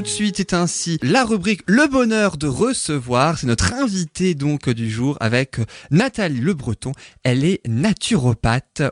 tout 0.00 0.04
de 0.04 0.08
suite 0.08 0.40
est 0.40 0.54
ainsi 0.54 0.98
la 1.02 1.26
rubrique 1.26 1.60
Le 1.66 1.86
bonheur 1.86 2.38
de 2.38 2.46
recevoir. 2.46 3.36
C'est 3.36 3.46
notre 3.46 3.74
invité 3.74 4.34
donc 4.34 4.70
du 4.70 4.88
jour 4.88 5.18
avec 5.20 5.58
Nathalie 5.90 6.40
Le 6.40 6.54
Breton. 6.54 6.92
Elle 7.22 7.44
est 7.44 7.60
naturopathe. 7.68 8.82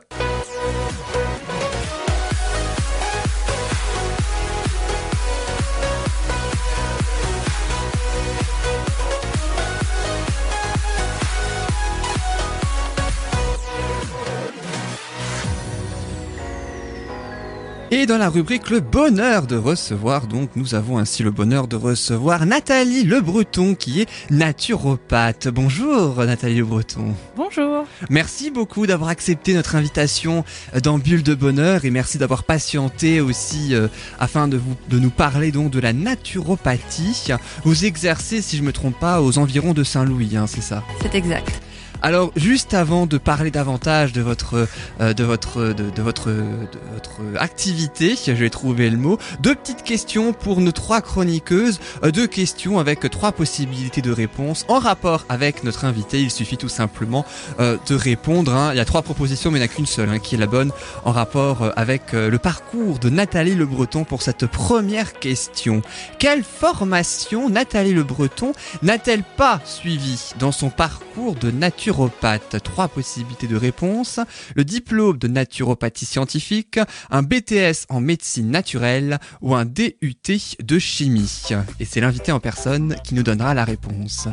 Et 17.91 18.05
dans 18.05 18.19
la 18.19 18.29
rubrique 18.29 18.69
Le 18.69 18.81
bonheur 18.81 19.47
de 19.47 19.55
recevoir, 19.55 20.27
donc 20.27 20.51
nous 20.55 20.75
avons 20.75 20.99
ainsi 20.99 21.23
le 21.23 21.31
bonheur 21.31 21.67
de 21.67 21.75
recevoir 21.75 22.45
Nathalie 22.45 23.03
Le 23.03 23.19
Breton 23.19 23.73
qui 23.73 24.01
est 24.01 24.09
naturopathe. 24.29 25.47
Bonjour 25.47 26.23
Nathalie 26.23 26.57
Le 26.57 26.65
Breton. 26.65 27.15
Bonjour. 27.35 27.85
Merci 28.11 28.51
beaucoup 28.51 28.85
d'avoir 28.85 29.09
accepté 29.09 29.55
notre 29.55 29.75
invitation 29.75 30.45
dans 30.83 30.99
Bulle 30.99 31.23
de 31.23 31.33
Bonheur 31.33 31.83
et 31.83 31.89
merci 31.89 32.19
d'avoir 32.19 32.43
patienté 32.43 33.21
aussi 33.21 33.73
euh, 33.73 33.87
afin 34.19 34.47
de, 34.47 34.57
vous, 34.57 34.75
de 34.89 34.99
nous 34.99 35.09
parler 35.09 35.51
donc 35.51 35.71
de 35.71 35.79
la 35.79 35.91
naturopathie. 35.91 37.29
Vous 37.63 37.85
exercez, 37.85 38.43
si 38.43 38.55
je 38.55 38.61
me 38.61 38.71
trompe 38.71 38.99
pas, 38.99 39.19
aux 39.19 39.39
environs 39.39 39.73
de 39.73 39.83
Saint-Louis, 39.83 40.37
hein, 40.37 40.45
c'est 40.45 40.61
ça? 40.61 40.83
C'est 41.01 41.15
exact. 41.15 41.59
Alors, 42.01 42.31
juste 42.37 42.73
avant 42.73 43.05
de 43.07 43.17
parler 43.17 43.51
davantage 43.51 44.13
de 44.13 44.21
votre, 44.21 44.67
euh, 45.01 45.13
de 45.13 45.23
votre, 45.25 45.73
de, 45.73 46.01
votre, 46.01 46.29
de 46.29 46.79
votre 46.93 47.19
activité, 47.37 48.15
je 48.25 48.31
vais 48.31 48.49
trouver 48.49 48.89
le 48.89 48.95
mot. 48.95 49.17
Deux 49.41 49.53
petites 49.53 49.83
questions 49.83 50.31
pour 50.31 50.61
nos 50.61 50.71
trois 50.71 51.01
chroniqueuses. 51.01 51.81
Euh, 52.03 52.11
deux 52.11 52.27
questions 52.27 52.79
avec 52.79 53.09
trois 53.09 53.33
possibilités 53.33 54.01
de 54.01 54.11
réponse 54.11 54.65
en 54.69 54.79
rapport 54.79 55.25
avec 55.27 55.65
notre 55.65 55.83
invité. 55.83 56.21
Il 56.21 56.31
suffit 56.31 56.55
tout 56.55 56.69
simplement 56.69 57.25
euh, 57.59 57.75
de 57.89 57.95
répondre. 57.95 58.53
hein. 58.53 58.69
Il 58.73 58.77
y 58.77 58.81
a 58.81 58.85
trois 58.85 59.01
propositions, 59.01 59.51
mais 59.51 59.59
il 59.59 59.61
n'y 59.61 59.67
en 59.67 59.71
a 59.71 59.73
qu'une 59.75 59.85
seule 59.85 60.09
hein, 60.09 60.19
qui 60.19 60.35
est 60.35 60.39
la 60.39 60.47
bonne 60.47 60.71
en 61.03 61.11
rapport 61.11 61.63
euh, 61.63 61.71
avec 61.75 62.13
euh, 62.13 62.29
le 62.29 62.37
parcours 62.37 62.99
de 62.99 63.09
Nathalie 63.09 63.55
Le 63.55 63.65
Breton 63.65 64.05
pour 64.05 64.21
cette 64.21 64.45
première 64.45 65.19
question. 65.19 65.81
Quelle 66.17 66.43
formation 66.45 67.49
Nathalie 67.49 67.93
Le 67.93 68.03
Breton 68.03 68.53
n'a-t-elle 68.83 69.23
pas 69.35 69.59
suivie 69.65 70.31
dans 70.39 70.53
son 70.53 70.69
parcours 70.69 71.35
de 71.35 71.51
naturopathe 71.89 72.61
Trois 72.63 72.87
possibilités 72.87 73.47
de 73.47 73.55
réponse. 73.55 74.19
Le 74.55 74.63
diplôme 74.63 75.17
de 75.17 75.27
naturopathie 75.27 76.05
scientifique, 76.05 76.79
un 77.09 77.23
BTS 77.23 77.87
en 77.89 77.99
médecine 77.99 78.51
naturelle 78.51 79.17
ou 79.41 79.55
un 79.55 79.65
DUT 79.65 80.55
de 80.61 80.79
chimie. 80.79 81.47
Et 81.79 81.85
c'est 81.85 82.01
l'invité 82.01 82.31
en 82.31 82.39
personne 82.39 82.95
qui 83.03 83.15
nous 83.15 83.23
donnera 83.23 83.55
la 83.55 83.65
réponse. 83.65 84.27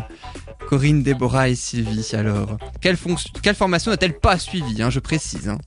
Corinne, 0.68 1.02
Déborah 1.02 1.48
et 1.48 1.54
Sylvie, 1.54 2.10
alors. 2.12 2.58
Quelle, 2.82 2.96
formation 2.96 3.90
n'a-t-elle 3.90 4.18
pas 4.18 4.38
suivie, 4.38 4.82
hein, 4.82 4.90
je 4.90 5.00
précise 5.00 5.48
hein 5.48 5.58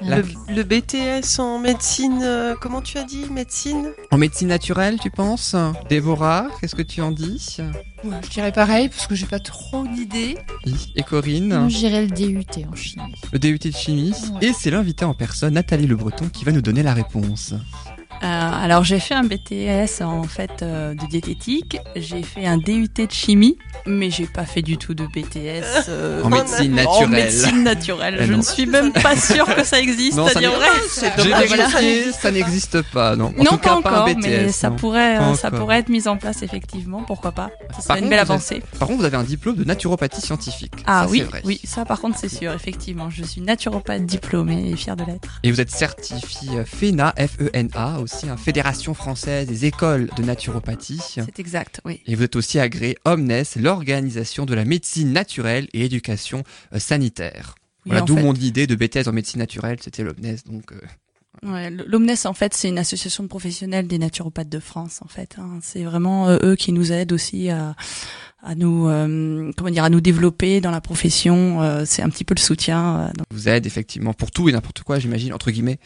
La- 0.00 0.18
Le, 0.18 0.24
le 0.54 0.62
BTS 0.64 1.38
en 1.38 1.58
médecine, 1.58 2.20
euh, 2.22 2.54
comment 2.60 2.82
tu 2.82 2.98
as 2.98 3.04
dit 3.04 3.26
Médecine? 3.30 3.90
En 4.10 4.18
médecine 4.18 4.48
naturelle, 4.48 4.98
tu 5.00 5.10
penses? 5.10 5.54
Déborah, 5.88 6.48
qu'est-ce 6.60 6.74
que 6.74 6.82
tu 6.82 7.00
en 7.00 7.10
dis? 7.12 7.56
Ouais, 8.04 8.10
je 8.24 8.28
dirais 8.28 8.52
pareil 8.52 8.88
parce 8.88 9.06
que 9.06 9.14
j'ai 9.14 9.26
pas 9.26 9.38
trop 9.38 9.86
d'idées. 9.86 10.36
Et 10.96 11.02
Corinne? 11.02 11.68
Dirais 11.68 12.02
le 12.06 12.08
DUT 12.10 12.44
en 12.70 12.74
chimie. 12.74 13.14
le 13.32 13.38
DUT 13.38 13.58
de 13.58 13.70
chimie. 13.70 14.12
Ouais. 14.40 14.48
Et 14.48 14.52
c'est 14.52 14.70
l'invité 14.70 15.04
en 15.04 15.14
personne, 15.14 15.54
Nathalie 15.54 15.86
Le 15.86 15.96
Breton, 15.96 16.28
qui 16.28 16.44
va 16.44 16.52
nous 16.52 16.60
donner 16.62 16.82
la 16.82 16.92
réponse. 16.92 17.54
Euh, 18.24 18.50
alors 18.64 18.84
j'ai 18.84 19.00
fait 19.00 19.12
un 19.14 19.22
BTS 19.24 20.00
en 20.02 20.22
fait 20.22 20.62
euh, 20.62 20.94
de 20.94 21.06
diététique, 21.06 21.76
j'ai 21.94 22.22
fait 22.22 22.46
un 22.46 22.56
DUT 22.56 22.88
de 22.96 23.10
chimie, 23.10 23.58
mais 23.86 24.10
j'ai 24.10 24.26
pas 24.26 24.46
fait 24.46 24.62
du 24.62 24.78
tout 24.78 24.94
de 24.94 25.04
BTS 25.06 25.88
euh, 25.90 26.22
En 26.22 26.30
médecine 26.30 26.72
en 26.72 26.76
naturelle. 26.84 27.10
médecine 27.10 27.62
naturelle. 27.64 28.16
Eh 28.20 28.24
je 28.26 28.32
ne 28.32 28.40
suis 28.40 28.64
même 28.66 28.92
pas 28.92 29.14
sûre 29.16 29.44
que 29.54 29.62
ça 29.62 29.78
existe. 29.78 30.16
Non, 30.16 30.26
ça 30.28 30.38
dire 30.40 30.52
vrai. 30.52 30.66
Ah, 31.34 31.42
voilà. 31.46 31.66
vérifié, 31.66 32.12
ça 32.12 32.30
n'existe 32.30 32.80
pas, 32.92 33.14
non. 33.14 33.26
En 33.38 33.42
non, 33.44 33.50
tout 33.50 33.56
pas 33.58 33.58
cas, 33.58 33.68
pas 33.82 33.90
encore, 33.90 34.08
un 34.08 34.14
BTS. 34.14 34.20
mais 34.22 34.52
ça 34.52 34.70
non. 34.70 34.76
pourrait, 34.76 35.16
Pas 35.18 35.22
euh, 35.30 35.34
ça 35.34 35.48
encore. 35.48 35.60
pourrait 35.60 35.78
être 35.80 35.88
mis 35.90 36.08
en 36.08 36.16
place 36.16 36.42
effectivement. 36.42 37.02
Pourquoi 37.06 37.32
pas 37.32 37.50
Ce 37.76 37.82
serait 37.82 37.88
Par 37.88 37.96
une 37.98 38.02
contre, 38.04 38.10
belle 38.16 38.24
vous 38.26 38.32
avancée. 38.32 38.62
Par 38.78 38.88
contre, 38.88 39.00
vous 39.00 39.04
avez 39.06 39.16
un 39.18 39.22
diplôme 39.24 39.56
de 39.56 39.64
naturopathie 39.64 40.22
scientifique. 40.22 40.72
Ah 40.86 41.02
Ça, 41.04 41.10
oui, 41.10 41.20
vrai. 41.20 41.42
oui, 41.44 41.60
ça 41.64 41.84
par 41.84 42.00
contre 42.00 42.16
c'est 42.18 42.28
sûr, 42.34 42.52
effectivement. 42.54 43.10
Je 43.10 43.22
suis 43.22 43.42
naturopathe 43.42 44.06
diplômée 44.06 44.70
et 44.70 44.76
fière 44.76 44.96
de 44.96 45.04
l'être. 45.04 45.40
Et 45.42 45.50
vous 45.50 45.60
êtes 45.60 45.70
certifié 45.70 46.64
FENA, 46.64 47.12
F-E-N-A, 47.18 47.98
aussi, 48.00 48.13
hein, 48.22 48.36
Fédération 48.36 48.94
française 48.94 49.48
des 49.48 49.64
écoles 49.64 50.08
de 50.16 50.22
naturopathie. 50.22 51.00
C'est 51.00 51.38
exact, 51.38 51.80
oui. 51.84 52.00
Et 52.06 52.14
vous 52.14 52.22
êtes 52.22 52.36
aussi 52.36 52.58
agréé 52.58 52.96
Omnes, 53.04 53.42
l'organisation 53.56 54.46
de 54.46 54.54
la 54.54 54.64
médecine 54.64 55.12
naturelle 55.12 55.68
et 55.72 55.84
éducation 55.84 56.44
euh, 56.72 56.78
sanitaire. 56.78 57.54
Oui, 57.86 57.90
Voilà 57.92 58.02
d'où 58.02 58.16
mon 58.16 58.32
idée 58.34 58.66
de 58.66 58.74
BTS 58.74 59.08
en 59.08 59.12
médecine 59.12 59.40
naturelle, 59.40 59.78
c'était 59.80 60.04
l'Omnes, 60.04 60.36
donc 60.46 60.72
euh, 60.72 60.80
Ouais, 61.44 61.70
L'Omnes, 61.70 62.10
en 62.24 62.32
fait, 62.34 62.54
c'est 62.54 62.68
une 62.68 62.78
association 62.78 63.22
de 63.22 63.28
professionnels 63.28 63.86
des 63.86 63.98
naturopathes 63.98 64.48
de 64.48 64.58
France, 64.60 65.00
en 65.02 65.08
fait. 65.08 65.36
hein. 65.38 65.58
C'est 65.62 65.82
vraiment 65.84 66.28
euh, 66.28 66.38
eux 66.42 66.56
qui 66.56 66.72
nous 66.72 66.90
aident 66.92 67.12
aussi 67.12 67.50
à, 67.50 67.74
à 68.42 68.54
nous, 68.54 68.88
euh, 68.88 69.50
comment 69.56 69.68
dire, 69.70 69.84
à 69.84 69.90
nous 69.90 70.00
développer 70.00 70.60
dans 70.62 70.70
la 70.70 70.80
profession. 70.80 71.62
euh, 71.62 71.84
c'est 71.86 72.00
un 72.02 72.08
petit 72.08 72.24
peu 72.24 72.34
le 72.34 72.40
soutien. 72.40 72.96
euh, 73.00 73.06
donc- 73.12 73.26
vous 73.30 73.48
aide 73.48 73.66
effectivement 73.66 74.14
pour 74.14 74.30
tout 74.30 74.48
et 74.48 74.52
n'importe 74.52 74.82
quoi, 74.84 74.98
j'imagine, 74.98 75.34
entre 75.34 75.50
guillemets. 75.50 75.78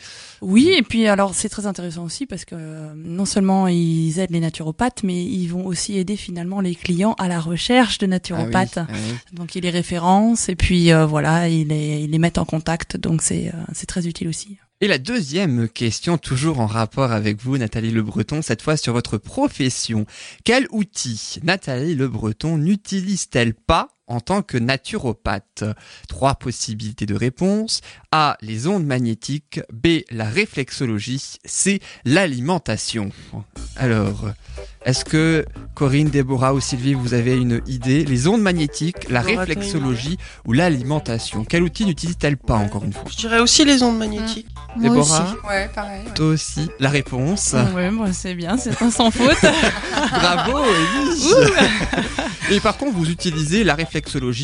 Oui, 0.43 0.69
et 0.77 0.83
puis 0.83 1.07
alors 1.09 1.35
c'est 1.35 1.49
très 1.49 1.67
intéressant 1.67 2.05
aussi 2.05 2.27
parce 2.27 2.45
que 2.45 2.55
non 2.95 3.25
seulement 3.25 3.67
ils 3.69 4.19
aident 4.21 4.31
les 4.31 4.41
naturopathes, 4.41 5.03
mais 5.03 5.25
ils 5.25 5.49
vont 5.49 5.67
aussi 5.67 5.97
aider 5.99 6.17
finalement 6.17 6.61
les 6.61 6.75
clients 6.77 7.15
à 7.19 7.27
la 7.27 7.41
recherche 7.41 7.99
de 7.99 8.07
naturopathes. 8.07 8.79
Ah 8.79 8.87
oui, 8.91 8.95
ah 8.97 9.09
oui. 9.33 9.37
Donc 9.37 9.57
ils 9.57 9.63
les 9.63 9.71
référencent 9.71 10.49
et 10.49 10.55
puis 10.57 10.93
voilà, 11.09 11.49
ils 11.49 11.67
les, 11.67 12.03
ils 12.05 12.11
les 12.11 12.19
mettent 12.19 12.39
en 12.39 12.45
contact. 12.45 12.97
Donc 12.97 13.23
c'est 13.23 13.53
c'est 13.73 13.87
très 13.87 14.07
utile 14.07 14.29
aussi. 14.29 14.59
Et 14.81 14.87
la 14.87 14.99
deuxième 14.99 15.69
question, 15.69 16.19
toujours 16.19 16.61
en 16.61 16.67
rapport 16.67 17.11
avec 17.11 17.43
vous, 17.43 17.59
Nathalie 17.59 17.91
Le 17.91 18.03
Breton, 18.03 18.43
cette 18.43 18.63
fois 18.63 18.77
sur 18.77 18.93
votre 18.93 19.19
profession. 19.19 20.07
Quel 20.45 20.69
outil 20.71 21.41
Nathalie 21.43 21.97
Le 21.97 22.07
Breton 22.07 22.59
n'utilise-t-elle 22.59 23.55
pas 23.55 23.98
en 24.09 24.21
tant 24.21 24.43
que 24.43 24.59
naturopathe 24.59 25.65
Trois 26.09 26.35
possibilités 26.35 27.07
de 27.07 27.15
réponse. 27.15 27.81
A. 28.13 28.37
Les 28.41 28.67
ondes 28.67 28.85
magnétiques. 28.87 29.61
B. 29.73 30.01
La 30.11 30.25
réflexologie. 30.25 31.39
C. 31.45 31.81
L'alimentation. 32.05 33.11
Alors, 33.77 34.31
est-ce 34.85 35.05
que 35.05 35.45
Corinne, 35.75 36.09
Déborah 36.09 36.55
ou 36.55 36.61
Sylvie, 36.61 36.95
vous 36.95 37.15
avez 37.15 37.37
une 37.37 37.61
idée? 37.67 38.05
Les 38.05 38.27
ondes 38.27 38.41
magnétiques, 38.41 39.09
la 39.11 39.21
réflexologie 39.21 40.17
ou 40.47 40.53
l'alimentation 40.53 41.45
Quel 41.45 41.63
outil 41.63 41.85
n'utilise-t-elle 41.85 42.37
pas, 42.37 42.55
encore 42.57 42.85
une 42.85 42.93
fois? 42.93 43.05
Je 43.11 43.17
dirais 43.17 43.41
aussi 43.41 43.65
les 43.65 43.83
ondes 43.83 43.99
magnétiques. 43.99 44.49
Moi 44.77 44.89
Déborah? 44.91 45.23
aussi. 45.25 45.47
Ouais, 45.49 45.69
pareil. 45.75 46.03
ouais. 46.07 46.15
Toi 46.15 46.27
aussi, 46.27 46.71
la 46.79 46.89
réponse? 46.91 47.55
Oui, 47.75 47.91
moi 47.91 48.13
c'est 48.13 48.35
bien, 48.35 48.57
c'est 48.57 48.81
un 48.83 48.91
sans 48.91 49.11
faute. 49.11 49.37
Bravo. 50.11 50.59
Et 52.51 52.61
par 52.61 52.77
contre, 52.79 52.97
vous 52.97 53.11
utilisez 53.11 53.65
la 53.65 53.75
réflexologie, 53.75 53.98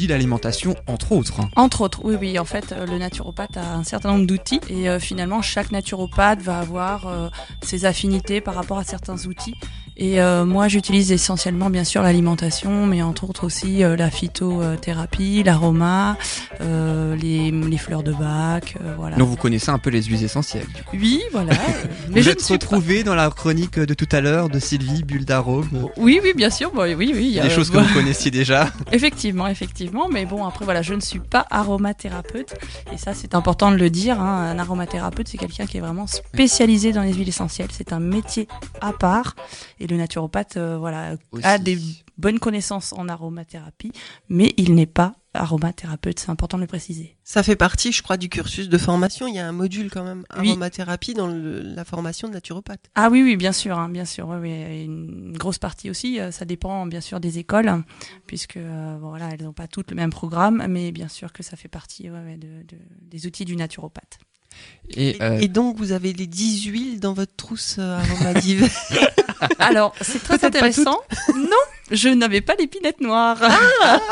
l'alimentation, 0.08 0.74
entre 0.86 1.12
autres. 1.12 1.40
Entre 1.56 1.80
autres, 1.82 2.00
oui, 2.04 2.16
oui. 2.20 2.38
En 2.38 2.44
fait, 2.44 2.72
euh, 2.72 2.86
le 2.86 2.98
naturopathe 2.98 3.56
a 3.56 3.74
un 3.74 3.84
certain 3.84 4.12
nombre 4.12 4.26
d'outils 4.26 4.60
et 4.68 4.88
euh, 4.88 4.98
finalement, 4.98 5.42
chaque 5.42 5.72
naturopathe 5.72 6.40
va 6.40 6.58
avoir 6.58 7.06
euh, 7.06 7.28
ses 7.62 7.84
affinités 7.84 8.40
par 8.40 8.54
rapport 8.54 8.78
à 8.78 8.84
certains 8.84 9.26
outils. 9.26 9.54
Et 9.96 10.20
euh, 10.20 10.44
moi, 10.44 10.66
j'utilise 10.66 11.12
essentiellement, 11.12 11.70
bien 11.70 11.84
sûr, 11.84 12.02
l'alimentation, 12.02 12.84
mais 12.86 13.00
entre 13.02 13.28
autres 13.30 13.44
aussi 13.44 13.84
euh, 13.84 13.94
la 13.96 14.10
phytothérapie, 14.10 15.42
l'aroma, 15.44 16.16
euh, 16.60 17.14
les, 17.16 17.50
les 17.52 17.78
fleurs 17.78 18.02
de 18.02 18.12
bac, 18.12 18.76
euh, 18.82 18.94
voilà. 18.96 19.16
Donc 19.16 19.28
vous 19.28 19.36
connaissez 19.36 19.70
un 19.70 19.78
peu 19.78 19.90
les 19.90 20.02
huiles 20.02 20.24
essentielles. 20.24 20.66
du 20.74 20.82
coup. 20.82 20.96
Oui, 21.00 21.22
voilà. 21.32 21.52
mais 22.10 22.20
vous 22.20 22.22
je 22.22 22.30
êtes 22.30 22.38
ne 22.38 22.44
suis 22.44 22.58
pas- 22.58 22.64
retrouvé 22.66 23.04
dans 23.04 23.14
la 23.14 23.30
chronique 23.30 23.78
de 23.78 23.94
tout 23.94 24.08
à 24.10 24.20
l'heure 24.20 24.48
de 24.48 24.58
Sylvie, 24.58 25.02
bulle 25.04 25.24
d'arôme. 25.24 25.68
Oui, 25.96 26.20
oui, 26.22 26.32
bien 26.34 26.50
sûr. 26.50 26.72
bah, 26.72 26.84
oui, 26.86 26.94
oui. 26.96 27.12
il 27.14 27.30
y 27.30 27.38
a- 27.40 27.44
Des 27.44 27.50
choses 27.50 27.70
que 27.70 27.78
vous 27.78 27.94
connaissiez 27.94 28.30
déjà. 28.32 28.70
Effectivement, 28.92 29.46
effectivement, 29.46 30.08
mais 30.10 30.26
bon 30.26 30.44
après 30.44 30.64
voilà, 30.64 30.82
je 30.82 30.94
ne 30.94 31.00
suis 31.00 31.20
pas 31.20 31.46
aromathérapeute 31.50 32.54
et 32.92 32.98
ça 32.98 33.14
c'est 33.14 33.34
important 33.34 33.70
de 33.70 33.76
le 33.76 33.90
dire. 33.90 34.20
Hein. 34.20 34.50
Un 34.50 34.58
aromathérapeute 34.58 35.28
c'est 35.28 35.38
quelqu'un 35.38 35.66
qui 35.66 35.76
est 35.76 35.80
vraiment 35.80 36.06
spécialisé 36.06 36.92
dans 36.92 37.02
les 37.02 37.12
huiles 37.12 37.28
essentielles. 37.28 37.68
C'est 37.70 37.92
un 37.92 38.00
métier 38.00 38.48
à 38.80 38.92
part 38.92 39.36
et 39.80 39.83
le 39.86 39.96
naturopathe 39.96 40.56
euh, 40.56 40.78
voilà 40.78 41.16
a 41.42 41.58
des 41.58 41.78
bonnes 42.18 42.38
connaissances 42.38 42.92
en 42.92 43.08
aromathérapie, 43.08 43.92
mais 44.28 44.54
il 44.56 44.74
n'est 44.74 44.86
pas 44.86 45.14
aromathérapeute. 45.36 46.20
C'est 46.20 46.30
important 46.30 46.56
de 46.58 46.62
le 46.62 46.68
préciser. 46.68 47.16
Ça 47.24 47.42
fait 47.42 47.56
partie, 47.56 47.90
je 47.90 48.02
crois, 48.04 48.16
du 48.16 48.28
cursus 48.28 48.68
de 48.68 48.78
formation. 48.78 49.26
Il 49.26 49.34
y 49.34 49.40
a 49.40 49.48
un 49.48 49.52
module 49.52 49.90
quand 49.90 50.04
même 50.04 50.24
Oui. 50.38 50.50
aromathérapie 50.50 51.12
dans 51.14 51.26
le- 51.26 51.60
la 51.60 51.84
formation 51.84 52.28
de 52.28 52.34
naturopathe. 52.34 52.88
Ah 52.94 53.08
oui, 53.10 53.22
oui, 53.24 53.36
bien 53.36 53.50
sûr, 53.52 53.76
hein, 53.76 53.88
bien 53.88 54.04
sûr. 54.04 54.28
Oui, 54.28 54.36
oui, 54.40 54.50
et 54.50 54.84
une 54.84 55.36
grosse 55.36 55.58
partie 55.58 55.90
aussi. 55.90 56.20
euh, 56.20 56.30
ça 56.30 56.44
dépend 56.44 56.86
bien 56.86 57.00
sûr 57.00 57.18
des 57.18 57.38
écoles, 57.38 57.82
puisque 58.28 58.56
euh, 58.58 58.96
voilà, 59.00 59.28
elles 59.32 59.42
n'ont 59.42 59.52
pas 59.52 59.66
toutes 59.66 59.90
le 59.90 59.96
même 59.96 60.10
programme, 60.10 60.64
mais 60.68 60.92
bien 60.92 61.08
sûr 61.08 61.32
que 61.32 61.42
ça 61.42 61.56
fait 61.56 61.68
partie 61.68 62.10
ouais, 62.10 62.22
ouais, 62.24 62.36
de, 62.36 62.62
de- 62.62 62.78
des 63.00 63.26
outils 63.26 63.44
du 63.44 63.56
naturopathe. 63.56 64.18
Et, 64.96 65.16
euh, 65.22 65.38
et 65.40 65.48
donc, 65.48 65.76
vous 65.78 65.92
avez 65.92 66.12
les 66.12 66.26
10 66.26 66.64
huiles 66.64 67.00
dans 67.00 67.14
votre 67.14 67.34
trousse 67.36 67.76
euh, 67.78 67.98
aromative. 67.98 68.68
Alors, 69.58 69.94
c'est 70.00 70.22
très 70.22 70.44
intéressant. 70.44 70.98
Non, 71.34 71.56
je 71.90 72.08
n'avais 72.10 72.40
pas 72.42 72.54
l'épinette 72.58 73.00
noire. 73.00 73.38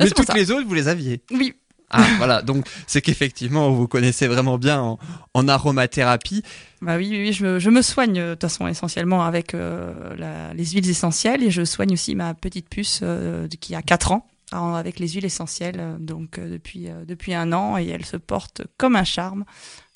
mais 0.00 0.06
c'est 0.06 0.14
pour 0.14 0.24
toutes 0.24 0.26
ça. 0.26 0.34
les 0.34 0.50
autres, 0.50 0.66
vous 0.66 0.74
les 0.74 0.88
aviez. 0.88 1.22
Oui. 1.30 1.54
Ah, 1.90 2.04
voilà. 2.18 2.42
Donc, 2.42 2.66
c'est 2.86 3.00
qu'effectivement, 3.02 3.70
vous 3.70 3.86
connaissez 3.86 4.26
vraiment 4.26 4.58
bien 4.58 4.80
en, 4.80 4.98
en 5.32 5.48
aromathérapie. 5.48 6.42
Bah 6.82 6.96
oui, 6.96 7.08
oui, 7.10 7.18
oui, 7.26 7.32
je, 7.32 7.44
me- 7.46 7.58
je 7.58 7.70
me 7.70 7.82
soigne 7.82 8.18
euh, 8.18 8.28
de 8.30 8.34
toute 8.34 8.42
façon 8.50 8.66
essentiellement 8.66 9.22
avec 9.24 9.54
euh, 9.54 9.92
la- 10.16 10.52
les 10.54 10.64
huiles 10.66 10.88
essentielles 10.90 11.42
et 11.42 11.50
je 11.50 11.64
soigne 11.64 11.92
aussi 11.92 12.14
ma 12.16 12.34
petite 12.34 12.68
puce 12.68 13.00
euh, 13.02 13.46
qui 13.60 13.74
a 13.74 13.82
4 13.82 14.12
ans 14.12 14.26
avec 14.54 14.98
les 14.98 15.08
huiles 15.08 15.24
essentielles 15.24 15.80
euh, 15.80 15.96
donc 15.98 16.38
euh, 16.38 16.48
depuis 16.48 16.88
euh, 16.88 17.04
depuis 17.04 17.34
un 17.34 17.52
an 17.52 17.76
et 17.78 17.86
elle 17.88 18.04
se 18.04 18.16
porte 18.16 18.62
comme 18.78 18.96
un 18.96 19.04
charme. 19.04 19.44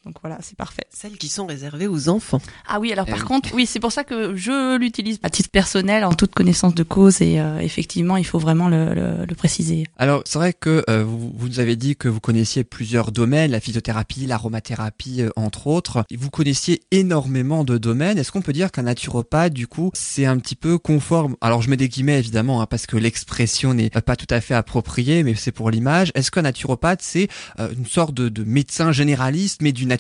Donc 0.09 0.17
voilà, 0.23 0.39
c'est 0.41 0.57
parfait. 0.57 0.85
Celles 0.89 1.19
qui 1.19 1.29
sont 1.29 1.45
réservées 1.45 1.87
aux 1.87 2.09
enfants. 2.09 2.41
Ah 2.67 2.81
oui, 2.81 2.91
alors 2.93 3.05
Eh 3.07 3.11
par 3.11 3.21
oui. 3.21 3.27
contre, 3.27 3.51
oui, 3.55 3.67
c'est 3.67 3.79
pour 3.79 3.93
ça 3.93 4.05
que 4.05 4.35
je 4.35 4.79
l'utilise 4.79 5.19
à 5.23 5.29
titre 5.29 5.51
personnel 5.51 6.03
en 6.03 6.15
toute 6.15 6.33
connaissance 6.33 6.75
de 6.75 6.83
cause 6.83 7.21
et 7.21 7.39
euh, 7.41 7.59
effectivement, 7.59 8.17
il 8.17 8.25
faut 8.25 8.39
vraiment 8.39 8.71
le, 8.71 8.95
le- 8.95 9.27
le 9.29 9.35
préciser. 9.35 9.85
Alors, 9.99 10.23
c'est 10.25 10.39
vrai 10.39 10.55
que 10.55 10.83
euh, 10.89 11.05
vous, 11.05 11.31
vous 11.37 11.49
nous 11.49 11.61
avez 11.61 11.77
dit 11.77 11.95
que 11.95 12.09
vous 12.09 12.21
connaissiez 12.21 12.65
plusieurs 12.65 13.13
domaines, 13.13 13.51
la 13.51 13.61
phytothérapie, 13.61 14.25
l'aromathérapie, 14.27 15.21
euh, 15.23 15.31
entre 15.37 15.67
autres. 15.67 16.05
Et 16.11 16.17
Vous 16.17 16.31
connaissiez 16.31 16.81
énormément 16.91 17.65
de 17.65 17.77
domaines. 17.77 18.17
Est-ce 18.17 18.33
qu'on 18.33 18.41
peut 18.41 18.55
dire 18.55 18.73
qu'un 18.73 18.85
naturopathe, 18.85 19.53
du 19.53 19.67
coup, 19.67 19.91
c'est 19.93 20.25
un 20.25 20.39
petit 20.39 20.57
peu 20.57 20.79
conforme? 20.79 21.37
Alors, 21.43 21.61
je 21.61 21.69
mets 21.69 21.77
des 21.77 21.91
guillemets, 21.91 22.19
évidemment, 22.19 22.63
hein, 22.63 22.67
parce 22.67 22.87
que 22.87 22.97
l'expression 22.97 23.75
n'est 23.75 23.91
pas 23.91 24.17
tout 24.17 24.27
à 24.33 24.41
fait 24.41 24.55
appropriée, 24.55 25.23
mais 25.23 25.35
c'est 25.35 25.53
pour 25.53 25.71
l'image. 25.71 26.13
Est-ce 26.15 26.31
qu'un 26.31 26.43
naturopathe, 26.43 27.03
c'est 27.03 27.29
euh, 27.61 27.69
une 27.77 27.85
sorte 27.87 28.15
de, 28.15 28.31
de 28.31 28.45
médecin 28.45 28.91
généraliste, 28.93 29.61
mais 29.61 29.73
du 29.73 29.85
naturel, 29.85 29.98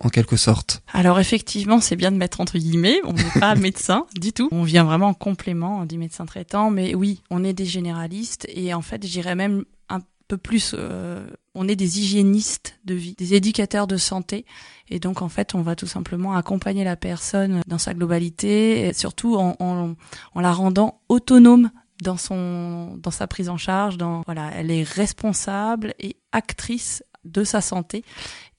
en 0.00 0.08
quelque 0.08 0.36
sorte 0.36 0.82
Alors 0.92 1.18
effectivement, 1.18 1.80
c'est 1.80 1.96
bien 1.96 2.12
de 2.12 2.16
mettre 2.16 2.40
entre 2.40 2.58
guillemets, 2.58 3.00
on 3.04 3.12
n'est 3.12 3.40
pas 3.40 3.54
médecin 3.56 4.06
du 4.20 4.32
tout. 4.32 4.48
On 4.52 4.62
vient 4.62 4.84
vraiment 4.84 5.08
en 5.08 5.14
complément 5.14 5.86
du 5.86 5.98
médecin 5.98 6.26
traitant, 6.26 6.70
mais 6.70 6.94
oui, 6.94 7.22
on 7.30 7.44
est 7.44 7.52
des 7.52 7.66
généralistes 7.66 8.46
et 8.48 8.74
en 8.74 8.82
fait, 8.82 9.04
j'irais 9.06 9.34
même 9.34 9.64
un 9.88 10.00
peu 10.28 10.36
plus, 10.36 10.74
euh, 10.78 11.26
on 11.54 11.68
est 11.68 11.76
des 11.76 12.00
hygiénistes 12.00 12.78
de 12.84 12.94
vie, 12.94 13.14
des 13.18 13.34
éducateurs 13.34 13.86
de 13.86 13.96
santé. 13.96 14.44
Et 14.88 14.98
donc 14.98 15.22
en 15.22 15.28
fait, 15.28 15.54
on 15.54 15.62
va 15.62 15.76
tout 15.76 15.86
simplement 15.86 16.34
accompagner 16.34 16.84
la 16.84 16.96
personne 16.96 17.62
dans 17.66 17.78
sa 17.78 17.94
globalité, 17.94 18.86
et 18.86 18.92
surtout 18.92 19.36
en, 19.36 19.56
en, 19.58 19.94
en 20.34 20.40
la 20.40 20.52
rendant 20.52 21.00
autonome 21.08 21.70
dans 22.02 22.16
son 22.16 22.96
dans 22.96 23.12
sa 23.12 23.28
prise 23.28 23.48
en 23.48 23.56
charge 23.56 23.96
dans 23.98 24.22
voilà 24.26 24.50
elle 24.52 24.72
est 24.72 24.82
responsable 24.82 25.94
et 26.00 26.16
actrice 26.32 27.04
de 27.24 27.44
sa 27.44 27.60
santé 27.60 28.04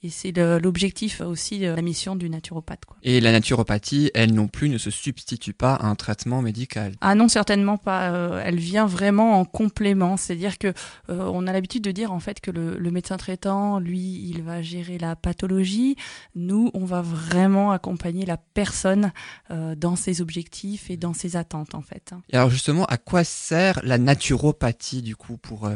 et 0.06 0.10
c'est 0.12 0.34
l'objectif 0.62 1.22
aussi 1.22 1.58
de 1.58 1.68
la 1.68 1.82
mission 1.82 2.16
du 2.16 2.30
naturopathe. 2.30 2.86
Quoi. 2.86 2.96
Et 3.02 3.20
la 3.20 3.32
naturopathie, 3.32 4.12
elle 4.14 4.36
non 4.36 4.48
plus, 4.48 4.70
ne 4.70 4.78
se 4.78 4.92
substitue 4.92 5.54
pas 5.54 5.74
à 5.74 5.88
un 5.88 5.96
traitement 5.96 6.44
médical. 6.44 6.94
Ah 7.02 7.16
non, 7.16 7.28
certainement 7.28 7.78
pas. 7.78 8.12
Euh, 8.12 8.40
elle 8.46 8.60
vient 8.60 8.86
vraiment 8.86 9.40
en 9.40 9.46
complément. 9.46 10.16
C'est-à-dire 10.16 10.60
que 10.60 10.68
euh, 10.68 10.74
on 11.34 11.48
a 11.48 11.54
l'habitude 11.54 11.84
de 11.84 11.92
dire 11.92 12.12
en 12.12 12.20
fait 12.20 12.40
que 12.40 12.52
le, 12.52 12.78
le 12.78 12.92
médecin 12.92 13.18
traitant, 13.18 13.80
lui, 13.80 14.30
il 14.30 14.44
va 14.44 14.62
gérer 14.62 15.00
la 15.00 15.16
pathologie. 15.16 15.96
Nous, 16.36 16.70
on 16.76 16.86
va 16.86 17.02
vraiment 17.02 17.72
accompagner 17.72 18.28
la 18.28 18.38
personne 18.38 19.12
euh, 19.50 19.74
dans 19.74 19.96
ses 19.96 20.22
objectifs 20.22 20.92
et 20.92 20.98
dans 20.98 21.16
ses 21.16 21.36
attentes 21.36 21.74
en 21.74 21.82
fait. 21.82 22.12
hein. 22.14 22.22
Et 22.30 22.36
alors 22.38 22.52
justement, 22.52 22.86
à 22.86 22.98
quoi 22.98 23.24
sert 23.24 23.80
la 23.84 23.98
naturopathie 23.98 25.02
du 25.02 25.16
coup 25.16 25.38
pour 25.38 25.68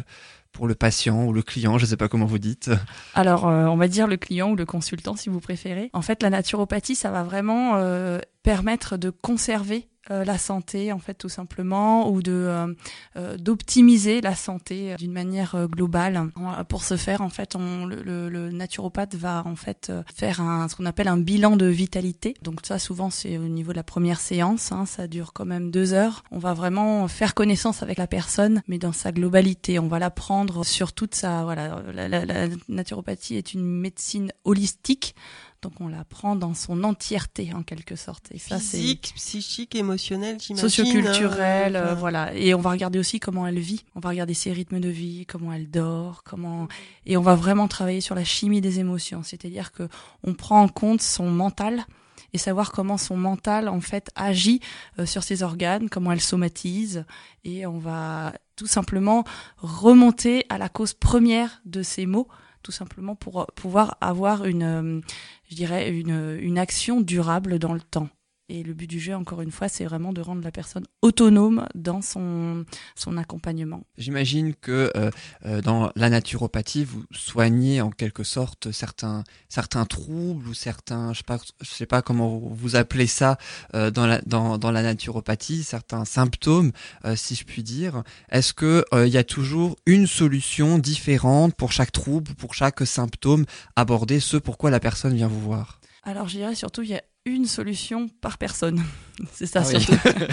pour 0.51 0.68
le 0.68 0.75
patient 0.75 1.25
ou 1.25 1.34
le 1.34 1.42
client, 1.42 1.78
je 1.78 1.86
sais 1.86 1.98
pas 1.98 2.07
comment 2.07 2.25
vous 2.25 2.40
dites. 2.40 2.72
Alors, 3.13 3.48
euh, 3.48 3.66
on 3.66 3.78
va 3.78 3.88
dire 3.88 4.07
le 4.07 4.18
client 4.18 4.51
ou 4.51 4.56
le 4.56 4.66
consultant 4.66 5.16
si 5.16 5.30
vous 5.30 5.40
préférez. 5.40 5.90
En 5.94 6.01
fait, 6.01 6.24
la 6.24 6.30
naturopathie, 6.30 6.96
ça 6.96 7.12
va 7.12 7.24
vraiment 7.24 7.75
euh, 7.75 8.19
permettre 8.44 8.98
de 8.98 9.10
conserver 9.10 9.88
euh, 10.11 10.23
la 10.25 10.38
santé, 10.38 10.91
en 10.94 11.00
fait, 11.00 11.13
tout 11.13 11.29
simplement, 11.29 12.09
ou 12.09 12.21
de 12.21 12.31
euh, 12.31 12.73
euh, 13.17 13.38
d'optimiser 13.38 14.21
la 14.21 14.35
santé 14.35 14.94
euh, 14.94 14.95
d'une 14.95 15.11
manière 15.11 15.67
globale. 15.67 16.29
Pour 16.69 16.83
ce 16.83 16.97
faire, 16.97 17.21
en 17.21 17.29
fait, 17.29 17.56
on, 17.56 17.85
le, 17.85 18.29
le- 18.29 18.50
naturopathe 18.51 19.15
va 19.15 19.44
en 19.45 19.56
fait 19.56 19.91
faire 20.13 20.41
un, 20.41 20.67
ce 20.67 20.75
qu'on 20.75 20.85
appelle 20.85 21.07
un 21.07 21.17
bilan 21.17 21.56
de 21.56 21.65
vitalité. 21.65 22.33
Donc 22.41 22.61
ça, 22.65 22.79
souvent, 22.79 23.09
c'est 23.09 23.38
au 23.38 23.47
niveau 23.47 23.71
de 23.71 23.77
la 23.77 23.83
première 23.83 24.19
séance. 24.19 24.71
hein, 24.71 24.85
ça 24.85 25.07
dure 25.07 25.33
quand 25.33 25.45
même 25.45 25.71
deux 25.71 25.94
heures. 25.94 26.23
On 26.31 26.39
va 26.39 26.53
vraiment 26.53 27.07
faire 27.07 27.33
connaissance 27.35 27.83
avec 27.83 27.97
la 27.97 28.07
personne, 28.07 28.62
mais 28.67 28.77
dans 28.79 28.91
sa 28.91 29.12
globalité. 29.12 29.79
On 29.79 29.88
va 29.88 30.00
la 30.00 30.09
prendre 30.09 30.63
sur 30.65 30.94
toute 30.94 31.15
sa 31.15 31.44
voilà. 31.44 31.81
La, 31.94 32.07
la- 32.07 32.25
la 32.25 32.47
naturopathie 32.67 33.35
est 33.35 33.53
une 33.53 33.65
médecine 33.65 34.31
holistique. 34.44 35.15
Donc 35.61 35.73
on 35.81 35.88
la 35.89 36.06
prend 36.06 36.35
dans 36.35 36.53
son 36.53 36.83
entièreté 36.83 37.53
en 37.53 37.63
quelque 37.63 37.95
sorte. 37.95 38.29
Et 38.31 38.39
ça 38.39 38.57
Physique, 38.59 39.13
psychique, 39.15 39.75
émotionnel, 39.75 40.38
j'imagine. 40.39 40.69
socioculturel, 40.69 41.75
hein, 41.75 41.79
euh, 41.79 41.85
enfin, 41.85 41.95
voilà. 41.95 42.33
Et 42.33 42.53
on 42.53 42.61
va 42.61 42.71
regarder 42.71 42.97
aussi 42.97 43.19
comment 43.19 43.45
elle 43.45 43.59
vit. 43.59 43.83
On 43.95 44.00
va 44.00 44.09
regarder 44.09 44.33
ses 44.33 44.53
rythmes 44.53 44.79
de 44.79 44.89
vie, 44.89 45.25
comment 45.25 45.51
elle 45.51 45.69
dort, 45.69 46.23
comment 46.23 46.67
et 47.06 47.17
on 47.17 47.21
va 47.21 47.35
vraiment 47.35 47.67
travailler 47.67 48.01
sur 48.01 48.15
la 48.15 48.23
chimie 48.23 48.61
des 48.61 48.79
émotions. 48.79 49.21
C'est-à-dire 49.23 49.71
que 49.71 49.89
on 50.23 50.33
prend 50.33 50.61
en 50.61 50.69
compte 50.69 51.01
son 51.01 51.29
mental 51.29 51.85
et 52.33 52.38
savoir 52.38 52.71
comment 52.71 52.97
son 52.97 53.17
mental 53.17 53.67
en 53.67 53.81
fait 53.81 54.09
agit 54.15 54.62
euh, 54.97 55.05
sur 55.05 55.23
ses 55.23 55.44
organes, 55.44 55.89
comment 55.89 56.12
elle 56.12 56.21
somatise 56.21 57.05
et 57.44 57.65
on 57.65 57.79
va 57.79 58.33
tout 58.55 58.67
simplement 58.67 59.23
remonter 59.57 60.45
à 60.50 60.57
la 60.57 60.69
cause 60.69 60.94
première 60.94 61.62
de 61.65 61.81
ces 61.81 62.05
maux 62.05 62.27
tout 62.63 62.71
simplement 62.71 63.15
pour 63.15 63.47
pouvoir 63.56 63.97
avoir 64.01 64.45
une 64.45 64.63
euh, 64.63 65.01
je 65.50 65.56
dirais 65.56 65.89
une 65.89 66.38
une 66.39 66.57
action 66.57 67.01
durable 67.01 67.59
dans 67.59 67.73
le 67.73 67.81
temps. 67.81 68.09
Et 68.50 68.63
le 68.63 68.74
but 68.74 68.88
du 68.88 69.00
jeu, 69.00 69.16
encore 69.16 69.42
une 69.42 69.51
fois, 69.51 69.69
c'est 69.69 69.86
vraiment 69.86 70.12
de 70.12 70.22
rendre 70.22 70.44
la 70.44 70.51
personne 70.51 70.84
autonome 71.01 71.68
dans 71.75 72.01
son, 72.01 72.66
son 72.96 73.18
accompagnement. 73.18 73.84
J'imagine 73.98 74.56
que 74.56 74.92
euh, 74.96 75.12
euh, 75.46 75.62
dans 75.62 75.92
la 75.96 76.10
naturopathie, 76.10 76.84
vous 76.84 77.04
soignez 77.12 77.81
en 77.81 77.92
quelque 77.92 78.24
sorte 78.24 78.72
certains 78.72 79.24
certains 79.50 79.86
troubles 79.86 80.48
ou 80.48 80.54
certains, 80.54 81.13
je 81.13 81.19
sais 81.19 81.24
je 81.62 81.69
sais 81.69 81.86
pas 81.86 82.01
comment 82.01 82.38
vous, 82.38 82.75
appelez 82.75 83.07
ça 83.07 83.38
euh, 83.74 83.92
dans 83.92 84.06
la 84.06 84.22
dans, 84.22 84.57
dans 84.57 84.72
la 84.72 84.84
naturopathie, 84.84 85.63
certains 85.63 86.06
symptômes, 86.06 86.72
euh, 87.06 87.16
si 87.16 87.36
je 87.36 87.46
puis 87.46 87.63
dire. 87.63 88.04
Est-ce 88.31 88.54
euh, 88.94 89.07
il 89.07 89.13
y 89.13 89.18
a 89.18 89.24
toujours 89.24 89.75
une 89.86 90.07
solution 90.07 90.78
différente 90.78 91.56
pour 91.56 91.72
chaque 91.72 91.92
trouble, 91.92 92.34
pour 92.36 92.54
chaque 92.54 92.86
symptôme 92.86 93.46
abordé, 93.75 94.19
ce 94.19 94.38
pourquoi 94.38 94.69
la 94.69 94.80
personne 94.80 95.16
vient 95.16 95.28
vous 95.28 95.42
voir? 95.42 95.80
Alors, 96.04 96.28
je 96.28 96.38
dirais 96.38 96.56
surtout, 96.56 96.81
il 96.81 96.90
y 96.90 96.96
a 96.96 97.04
une 97.35 97.45
solution 97.45 98.07
par 98.21 98.37
personne. 98.37 98.83
c'est 99.33 99.45
ça, 99.45 99.63
Ah 99.65 99.69
oui. 99.73 99.85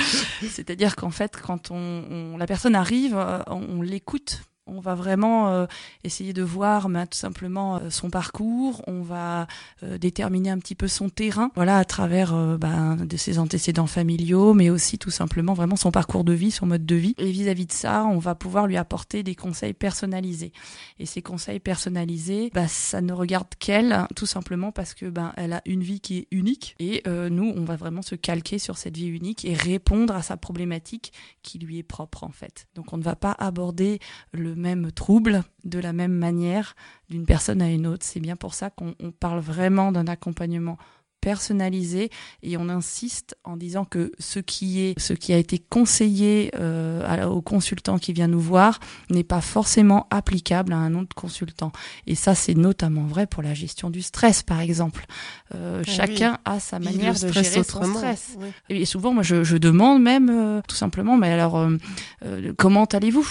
C'est-à-dire 0.51 0.97
qu'en 0.97 1.11
fait, 1.11 1.37
quand 1.41 1.71
on, 1.71 1.77
on- 2.11 2.37
la 2.37 2.47
personne 2.47 2.75
arrive, 2.75 3.17
euh, 3.17 3.39
on, 3.49 3.63
on 3.79 3.83
l'écoute. 3.83 4.43
On 4.69 4.81
va 4.81 4.95
vraiment 4.97 5.49
euh, 5.49 5.67
essayer 6.03 6.33
de 6.33 6.43
voir 6.43 6.89
ben, 6.89 7.07
tout 7.07 7.17
simplement 7.17 7.77
euh, 7.77 7.91
son 7.91 8.11
parcours. 8.11 8.83
On 8.89 9.03
va 9.03 9.47
euh, 9.85 9.97
déterminer 9.97 10.51
un 10.51 10.59
petit 10.59 10.75
peu 10.75 10.89
son 10.89 11.09
terrain, 11.09 11.53
voilà, 11.55 11.79
à 11.79 11.85
travers 11.85 12.35
ben, 12.59 12.97
de 12.97 13.17
ses 13.17 13.39
antécédents 13.39 13.87
familiaux, 13.87 14.55
mais 14.55 14.71
aussi 14.71 14.99
tout 14.99 15.11
simplement 15.11 15.55
vraiment 15.55 15.77
son 15.77 15.93
parcours 15.93 16.25
de 16.25 16.33
vie, 16.33 16.51
son 16.51 16.67
mode 16.67 16.85
de 16.85 16.97
vie. 16.97 17.15
Et 17.19 17.31
vis-à-vis 17.31 17.67
de 17.67 17.73
ça, 17.73 18.05
on 18.07 18.19
va 18.19 18.35
pouvoir 18.35 18.67
lui 18.67 18.77
apporter 18.77 19.23
des 19.23 19.37
conseils 19.37 19.73
personnalisés. 19.73 20.53
Et 20.99 21.07
ces 21.07 21.23
conseils 21.23 21.61
personnalisés, 21.61 22.51
bah, 22.53 22.67
ça 22.69 23.01
ne 23.01 23.13
regarde 23.13 23.49
qu'elle, 23.59 24.07
tout 24.17 24.27
simplement 24.27 24.73
parce 24.73 24.95
que 24.95 25.07
ben 25.07 25.33
elle 25.37 25.53
a 25.53 25.63
une 25.67 25.83
vie 25.83 26.01
qui 26.01 26.19
est 26.19 26.29
unique. 26.31 26.75
Et 26.79 27.03
euh, 27.07 27.29
nous, 27.29 27.53
on 27.57 27.65
va 27.65 27.77
vraiment 27.77 28.03
se 28.03 28.15
calquer 28.15 28.59
sur 28.59 28.79
cette 28.79 28.97
vie 28.97 29.07
unique 29.07 29.45
et 29.45 29.55
répondre 29.55 30.15
à 30.15 30.23
sa 30.23 30.37
problématique 30.37 31.13
qui 31.43 31.59
lui 31.59 31.79
est 31.79 31.83
propre 31.83 32.25
en 32.25 32.31
fait. 32.31 32.67
Donc 32.75 32.93
on 32.93 32.97
ne 32.97 33.03
va 33.03 33.17
pas 33.17 33.35
aborder 33.39 34.01
le 34.33 34.56
même 34.57 34.91
trouble 34.93 35.45
de 35.65 35.79
la 35.79 35.93
même 35.93 36.13
manière 36.13 36.75
d'une 37.09 37.25
personne 37.27 37.63
à 37.63 37.71
une 37.71 37.87
autre. 37.87 38.05
C'est 38.05 38.21
bien 38.21 38.37
pour 38.37 38.55
ça 38.55 38.71
qu'on 38.71 38.95
on 39.01 39.11
parle 39.13 39.41
vraiment 39.41 39.93
d'un 39.93 40.07
accompagnement 40.07 40.79
personnalisé 41.27 42.11
et 42.45 42.57
on 42.57 42.69
insiste 42.69 43.37
en 43.43 43.57
disant 43.57 43.85
que 43.85 44.13
ce 44.21 44.39
qui 44.39 44.81
est 44.83 44.95
ce 45.01 45.13
qui 45.13 45.33
a 45.33 45.39
été 45.39 45.59
conseillé 45.59 46.53
euh, 46.55 47.25
au 47.27 47.43
consultant 47.43 47.99
qui 47.99 48.13
vient 48.13 48.29
nous 48.29 48.39
voir 48.39 48.79
n'est 49.11 49.25
pas 49.25 49.41
forcément 49.41 50.07
applicable 50.11 50.73
à 50.73 50.77
un 50.77 50.95
autre 50.95 51.17
consultant. 51.17 51.73
Et 52.07 52.15
ça 52.15 52.37
c'est 52.37 52.55
notamment 52.55 53.07
vrai 53.07 53.27
pour 53.27 53.43
la 53.43 53.55
gestion 53.55 53.91
du 53.91 54.03
stress 54.03 54.45
par 54.45 54.61
exemple. 54.61 55.05
Euh, 55.53 55.83
Ah 55.85 55.91
chacun 55.91 56.39
a 56.45 56.61
sa 56.61 56.79
manière 56.79 57.15
de 57.19 57.33
gérer 57.33 57.59
autrement. 57.59 57.87
son 57.87 57.95
stress 57.95 58.39
et 58.69 58.85
souvent 58.85 59.13
moi 59.13 59.25
je, 59.25 59.43
je 59.43 59.57
demande 59.57 60.01
même 60.01 60.31
euh, 60.31 60.61
tout 60.69 60.77
simplement 60.77 61.17
mais 61.17 61.33
alors 61.33 61.61
comment 62.57 62.85
allez-vous? 62.85 63.27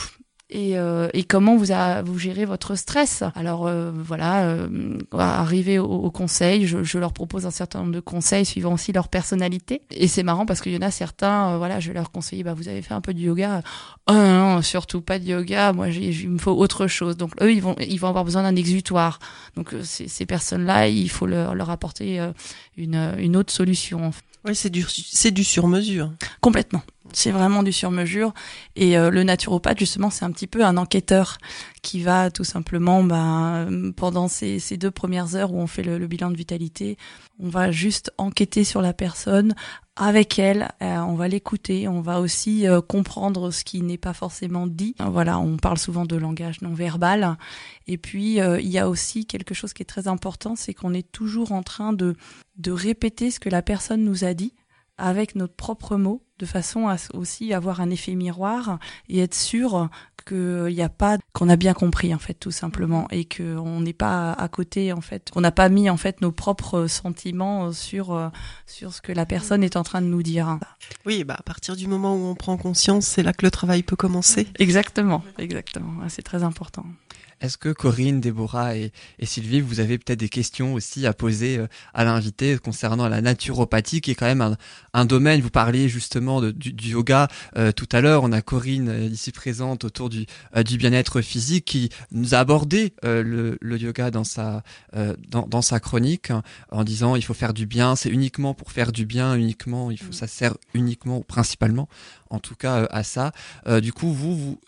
Et, 0.50 0.78
euh, 0.78 1.10
et 1.14 1.24
comment 1.24 1.56
vous, 1.56 1.72
a, 1.72 2.04
vous 2.04 2.20
gérez 2.20 2.46
votre 2.46 2.75
stress? 2.75 3.24
Alors 3.34 3.66
euh, 3.66 3.92
voilà, 3.92 4.44
euh, 4.44 5.00
arriver 5.12 5.80
au, 5.80 5.86
au 5.86 6.12
conseil, 6.12 6.68
je, 6.68 6.84
je, 6.84 7.00
leur 7.00 7.14
propose 7.14 7.48
un 7.48 7.52
certain 7.52 7.80
nombre 7.80 7.94
de 7.94 8.00
conseils 8.00 8.46
suivant 8.46 8.74
aussi 8.74 8.92
leur 8.92 9.08
personnalité. 9.08 9.82
Et 9.90 10.08
c'est 10.08 10.22
marrant 10.22 10.46
parce 10.46 10.62
qu'il 10.62 10.74
y 10.74 10.78
en 10.78 10.82
a 10.82 10.92
certains, 10.92 11.54
euh, 11.54 11.58
voilà, 11.58 11.80
je 11.80 11.88
vais 11.88 11.96
leur 11.96 12.12
conseiller, 12.12 12.44
bah 12.44 12.54
vous 12.54 12.68
avez 12.68 12.84
fait 12.84 12.94
un 12.94 13.02
peu 13.02 13.14
de 13.14 13.20
yoga, 13.20 13.64
oh 14.08 14.14
non, 14.14 14.56
non 14.56 14.62
surtout 14.62 15.02
pas 15.02 15.18
de 15.18 15.25
yoga, 15.25 15.74
moi 15.74 15.90
il 15.90 16.30
me 16.30 16.38
faut 16.38 16.52
autre 16.52 16.86
chose. 16.86 17.18
Donc 17.18 17.32
eux 17.42 17.52
ils 17.52 17.62
vont 17.62 17.75
ils 17.80 18.00
vont 18.00 18.10
avoir 18.10 18.24
besoin 18.24 18.44
d'un 18.44 18.56
exutoire. 18.56 19.18
Donc 19.56 19.74
euh, 19.74 19.82
ces, 19.84 20.08
ces 20.08 20.28
personnes-là, 20.28 20.88
il 20.90 21.10
faut 21.10 21.25
leur, 21.25 21.56
leur 21.56 21.72
apporter 21.72 22.24
une, 22.78 23.16
une 23.18 23.36
autre 23.36 23.52
solution. 23.52 24.12
Oui, 24.46 24.56
c'est 24.56 24.70
du 24.70 24.86
c'est 24.88 25.32
du 25.32 25.44
sur 25.44 25.68
mesure. 25.68 26.12
Complètement. 26.40 26.84
C'est 27.13 27.31
vraiment 27.31 27.63
du 27.63 27.71
sur-mesure. 27.71 28.33
Et 28.75 28.97
euh, 28.97 29.09
le 29.09 29.24
naturopathe, 29.24 29.79
justement, 29.79 30.09
c'est 30.09 30.25
un 30.25 30.31
petit 30.31 30.47
peu 30.47 30.65
un 30.65 30.75
enquêteur 30.75 31.38
qui 31.81 32.01
va 32.01 32.31
tout 32.31 32.43
simplement, 32.43 33.03
ben, 33.03 33.91
pendant 33.95 34.27
ces, 34.27 34.59
deux 34.77 34.91
premières 34.91 35.35
heures 35.35 35.53
où 35.53 35.59
on 35.59 35.67
fait 35.67 35.83
le, 35.83 36.07
bilan 36.07 36.31
de 36.31 36.35
vitalité, 36.35 36.97
on 37.39 37.47
va 37.47 37.71
juste 37.71 38.12
enquêter 38.17 38.63
sur 38.63 38.81
la 38.81 38.91
personne 38.91 39.53
avec 39.95 40.39
elle. 40.39 40.69
Euh, 40.81 40.97
on 40.97 41.13
va 41.13 41.27
l'écouter. 41.27 41.88
On 41.88 42.01
va 42.01 42.19
aussi 42.19 42.67
euh, 42.67 42.81
comprendre 42.81 43.51
ce 43.51 43.63
qui 43.63 43.81
n'est 43.81 43.97
pas 43.97 44.13
forcément 44.13 44.65
dit. 44.65 44.95
Voilà, 45.00 45.39
on 45.39 45.57
parle 45.57 45.77
souvent 45.77 46.05
de 46.05 46.15
langage 46.15 46.62
non 46.62 46.74
verbal. 46.74 47.38
Et 47.88 47.97
puis, 47.97 48.39
il 48.39 48.67
y 48.67 48.79
a 48.79 48.89
aussi 48.89 49.25
quelque 49.25 49.53
chose 49.53 49.74
qui 49.74 49.83
est 49.83 49.85
très 49.85 50.07
important, 50.07 50.55
c'est 50.55 50.74
qu'on 50.74 50.93
est 50.93 51.09
toujours 51.12 51.51
en 51.51 51.62
train 51.62 51.93
de, 51.93 52.15
de 52.57 52.71
répéter 52.71 53.29
ce 53.29 53.39
que 53.39 53.50
la 53.50 53.62
personne 53.62 54.03
nous 54.03 54.24
a 54.24 54.33
dit 54.33 54.53
avec 54.98 55.36
notre 55.36 55.56
propre 55.56 55.98
mot, 55.98 56.24
de 56.40 56.46
façon 56.46 56.88
à 56.88 56.98
aussi 57.14 57.54
avoir 57.54 57.82
un 57.82 57.90
effet 57.90 58.16
miroir 58.16 58.80
et 59.08 59.20
être 59.20 59.36
sûr 59.36 59.90
qu'il 60.28 60.66
n'y 60.74 60.82
a 60.82 60.90
pas 60.90 61.18
qu'on 61.34 61.50
a 61.50 61.56
bien 61.56 61.74
compris 61.74 62.14
en 62.14 62.18
fait 62.18 62.34
tout 62.34 62.52
simplement 62.52 63.08
et 63.12 63.25
qu'on 63.25 63.80
n'est 63.82 63.94
pas 63.94 64.34
à 64.34 64.48
côté 64.48 64.92
en 64.92 65.02
fait 65.02 65.30
qu'on 65.32 65.42
n'a 65.42 65.52
pas 65.52 65.70
mis 65.70 65.90
en 65.90 65.98
fait 65.98 66.22
nos 66.22 66.32
propres 66.32 66.88
sentiments 66.88 67.72
sur 67.72 68.32
sur 68.66 68.94
ce 68.94 69.02
que 69.02 69.12
la 69.12 69.25
personne 69.25 69.64
est 69.64 69.78
en 69.78 69.84
train 69.84 70.02
de 70.02 70.08
nous 70.08 70.24
dire. 70.24 70.60
Oui, 71.06 71.24
bah 71.24 71.36
à 71.40 71.44
partir 71.44 71.75
du 71.75 71.88
moment 71.88 72.16
où 72.16 72.25
on 72.25 72.36
prend 72.36 72.58
conscience, 72.58 73.06
c'est 73.06 73.24
là 73.24 73.34
que 73.34 73.46
le 73.46 73.52
travail 73.52 73.84
peut 73.84 73.96
commencer. 73.96 74.48
Exactement, 74.60 75.24
exactement, 75.38 76.02
c'est 76.10 76.24
très 76.24 76.44
important. 76.44 76.86
Est-ce 77.42 77.58
que 77.58 77.70
Corinne, 77.70 78.22
Déborah 78.22 78.75
et, 78.75 78.92
et, 79.20 79.25
Sylvie, 79.25 79.62
vous 79.62 79.80
avez 79.80 79.98
peut-être 79.98 80.20
des 80.20 80.30
questions 80.30 80.74
aussi 80.74 81.06
à 81.06 81.13
poser 81.13 81.60
à 81.94 82.04
l'invité 82.04 82.58
concernant 82.58 83.08
la 83.08 83.22
naturopathie, 83.22 84.01
qui 84.01 84.12
est 84.12 84.15
quand 84.15 84.25
même 84.25 84.42
un, 84.42 84.58
un 84.94 85.06
domaine. 85.06 85.42
Vous 85.42 85.50
parliez 85.50 85.89
justement 85.89 86.42
de, 86.42 86.51
du, 86.51 86.74
du, 86.74 86.89
yoga 86.92 87.27
euh, 87.58 87.72
tout 87.72 87.88
à 87.92 88.01
l'heure. 88.01 88.24
On 88.24 88.32
a 88.32 88.42
Corinne 88.42 88.89
euh, 88.89 89.06
ici 89.06 89.32
présente 89.32 89.84
autour 89.84 90.10
du, 90.10 90.25
euh, 90.56 90.63
du 90.63 90.77
bien-être 90.77 91.22
physique 91.22 91.65
qui 91.65 91.89
nous 92.12 92.34
a 92.34 92.39
abordé 92.39 92.94
le, 93.04 93.58
le, 93.60 93.77
yoga 93.77 94.12
dans 94.12 94.24
sa 94.24 94.63
dans, 95.27 95.48
dans, 95.48 95.62
sa 95.62 95.80
chronique 95.80 96.32
en 96.72 96.84
disant 96.84 97.15
il 97.15 97.24
faut 97.24 97.34
faire 97.34 97.54
du 97.54 97.65
bien. 97.65 97.96
C'est 97.96 98.10
uniquement 98.10 98.54
pour 98.54 98.72
faire 98.72 98.92
du 98.92 99.06
bien, 99.06 99.36
uniquement. 99.36 99.92
Il 99.92 100.00
faut 100.00 100.12
ça 100.12 100.27
sert 100.27 100.56
uniquement, 100.74 101.22
principalement, 101.22 101.88
en 102.30 102.39
tout 102.39 102.56
cas 102.56 102.88
à 102.89 103.04
ça. 103.04 103.32
du 103.82 103.92
coup, 103.92 104.12
vous 104.12 104.36
vous 104.36 104.60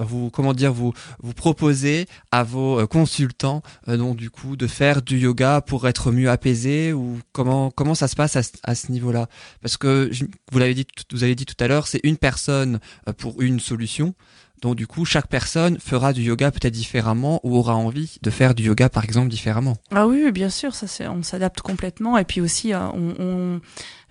vous 0.00 0.30
comment 0.30 0.52
dire 0.52 0.72
vous 0.72 0.92
vous 1.22 1.34
proposez 1.34 2.06
à 2.30 2.42
vos 2.42 2.86
consultants 2.86 3.62
euh, 3.88 3.96
donc 3.96 4.16
du 4.16 4.30
coup 4.30 4.56
de 4.56 4.66
faire 4.66 5.02
du 5.02 5.18
yoga 5.18 5.60
pour 5.60 5.88
être 5.88 6.10
mieux 6.12 6.30
apaisé 6.30 6.92
ou 6.92 7.18
comment 7.32 7.70
comment 7.70 7.94
ça 7.94 8.08
se 8.08 8.16
passe 8.16 8.36
à, 8.36 8.74
ce 8.74 8.92
niveau-là? 8.92 9.28
Parce 9.60 9.76
que 9.76 10.10
vous 10.52 10.58
l'avez 10.58 10.74
dit 10.74 10.86
vous 11.12 11.24
avez 11.24 11.34
dit 11.34 11.46
tout 11.46 11.62
à 11.62 11.68
l'heure 11.68 11.86
c'est 11.86 12.00
une 12.02 12.16
personne 12.16 12.80
pour 13.16 13.40
une 13.40 13.60
solution 13.60 14.14
donc 14.62 14.76
du 14.76 14.86
coup, 14.86 15.04
chaque 15.04 15.28
personne 15.28 15.78
fera 15.78 16.12
du 16.12 16.22
yoga 16.22 16.50
peut-être 16.50 16.74
différemment 16.74 17.40
ou 17.42 17.56
aura 17.56 17.76
envie 17.76 18.18
de 18.22 18.30
faire 18.30 18.54
du 18.54 18.64
yoga 18.64 18.88
par 18.88 19.04
exemple 19.04 19.28
différemment. 19.28 19.76
Ah 19.92 20.06
oui, 20.06 20.30
bien 20.32 20.50
sûr, 20.50 20.74
ça 20.74 20.86
on 21.12 21.22
s'adapte 21.22 21.60
complètement 21.60 22.18
et 22.18 22.24
puis 22.24 22.40
aussi 22.40 22.72
on, 22.74 23.14
on 23.18 23.60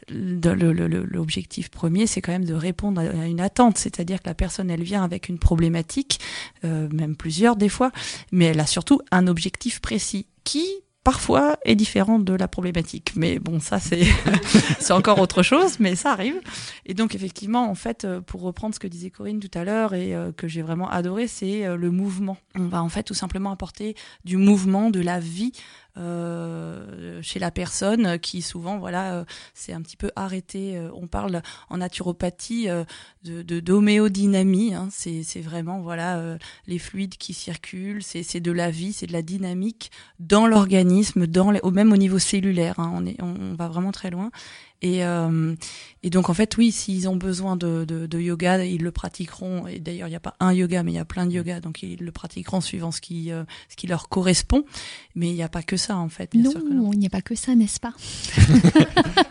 l'objectif 0.09 1.69
premier, 1.69 2.07
c'est 2.07 2.21
quand 2.21 2.31
même 2.31 2.45
de 2.45 2.53
répondre 2.53 3.01
à 3.01 3.25
une 3.25 3.41
attente, 3.41 3.77
c'est-à-dire 3.77 4.21
que 4.21 4.27
la 4.27 4.35
personne, 4.35 4.69
elle 4.69 4.83
vient 4.83 5.03
avec 5.03 5.29
une 5.29 5.39
problématique, 5.39 6.19
euh, 6.63 6.87
même 6.91 7.15
plusieurs 7.15 7.55
des 7.55 7.69
fois, 7.69 7.91
mais 8.31 8.45
elle 8.45 8.59
a 8.59 8.65
surtout 8.65 9.01
un 9.11 9.27
objectif 9.27 9.81
précis 9.81 10.27
qui 10.43 10.65
parfois 11.07 11.57
est 11.63 11.75
différent 11.75 12.19
de 12.19 12.33
la 12.33 12.49
problématique. 12.49 13.13
Mais 13.15 13.39
bon, 13.39 13.61
ça 13.61 13.79
c'est 13.79 14.03
c'est 14.79 14.91
encore 14.91 15.19
autre 15.19 15.41
chose, 15.41 15.79
mais 15.79 15.95
ça 15.95 16.11
arrive. 16.11 16.35
Et 16.85 16.93
donc 16.93 17.15
effectivement, 17.15 17.69
en 17.69 17.75
fait, 17.75 18.05
pour 18.25 18.41
reprendre 18.41 18.75
ce 18.75 18.79
que 18.81 18.87
disait 18.87 19.09
Corinne 19.09 19.39
tout 19.39 19.57
à 19.57 19.63
l'heure 19.63 19.93
et 19.93 20.13
euh, 20.13 20.33
que 20.33 20.49
j'ai 20.49 20.61
vraiment 20.61 20.89
adoré, 20.89 21.27
c'est 21.27 21.65
euh, 21.65 21.77
le 21.77 21.91
mouvement. 21.91 22.35
On 22.55 22.65
va 22.65 22.83
en 22.83 22.89
fait 22.89 23.03
tout 23.03 23.13
simplement 23.13 23.51
apporter 23.51 23.95
du 24.25 24.35
mouvement, 24.35 24.89
de 24.89 24.99
la 24.99 25.21
vie 25.21 25.53
euh, 25.98 27.22
chez 27.24 27.39
la 27.39 27.50
personne 27.50 28.20
qui 28.20 28.42
souvent 28.44 28.77
voilà 28.77 29.13
euh, 29.13 29.25
c'est 29.56 29.74
un 29.74 29.82
petit 29.82 29.98
peu 29.98 30.12
arrêté 30.16 30.77
euh, 30.77 30.89
on 30.94 31.08
parle 31.08 31.42
en 31.70 31.77
naturopathie 31.77 32.68
de 33.24 33.60
d'homéodynamie 33.60 34.75
hein, 34.75 34.89
c'est 34.92 35.42
vraiment 35.42 35.82
voilà 35.82 36.38
les 36.68 36.77
fluides 36.77 37.18
qui 37.18 37.34
circulent 37.34 38.04
c'est 38.04 38.39
de 38.39 38.51
la 38.51 38.70
vie 38.70 38.94
c'est 38.94 39.08
de 39.08 39.13
la 39.13 39.22
dynamique 39.22 39.92
dans 40.20 40.46
l'organisme 40.46 41.25
dans 41.25 41.51
les, 41.51 41.60
au 41.62 41.72
même 41.72 41.92
au 41.92 41.98
niveau 41.98 42.20
cellulaire 42.20 42.80
hein, 42.80 42.92
on 42.94 43.06
est 43.06 43.22
on 43.22 43.56
va 43.56 43.68
vraiment 43.68 43.92
très 43.92 44.12
loin 44.12 44.30
et, 44.81 45.03
euh, 45.03 45.55
et 46.03 46.10
donc 46.10 46.29
en 46.29 46.34
fait, 46.34 46.55
oui, 46.57 46.72
s'ils 46.72 47.10
ont 47.10 47.15
besoin 47.15 47.55
de, 47.55 47.84
de, 47.86 48.05
de, 48.05 48.19
yoga, 48.19 48.63
ils 48.63 48.84
le 48.84 48.91
pratiqueront. 48.91 49.65
Et 49.67 49.79
d'ailleurs, 49.79 50.07
il 50.07 50.12
n'y 50.12 50.17
a 50.17 50.22
pas 50.22 50.36
un 50.39 50.53
yoga, 50.53 50.84
mais 50.84 50.91
il 50.91 50.96
y 50.96 51.00
a 51.00 51.05
plein 51.05 51.25
de 51.25 51.31
yoga, 51.31 51.60
donc 51.60 51.81
ils 51.81 52.00
le 52.00 52.12
pratiqueront 52.12 52.62
suivant 52.62 52.91
ce 52.91 53.01
qui, 53.01 53.31
euh, 53.31 53.43
ce 53.69 53.75
qui 53.75 53.88
leur 53.88 54.07
correspond. 54.07 54.65
Mais 55.15 55.29
il 55.29 55.34
n'y 55.34 55.43
a 55.43 55.50
pas 55.50 55.63
que 55.63 55.77
ça 55.77 55.98
en 55.98 56.10
fait. 56.10 56.31
Bien 56.34 56.43
non, 56.43 56.51
sûr 56.51 56.60
que 56.62 56.74
non. 56.74 56.93
il 56.93 57.00
n'y 57.00 57.07
a 57.07 57.10
pas 57.10 57.22
que 57.22 57.34
ça, 57.34 57.55
n'est-ce 57.55 57.79
pas? 57.79 57.93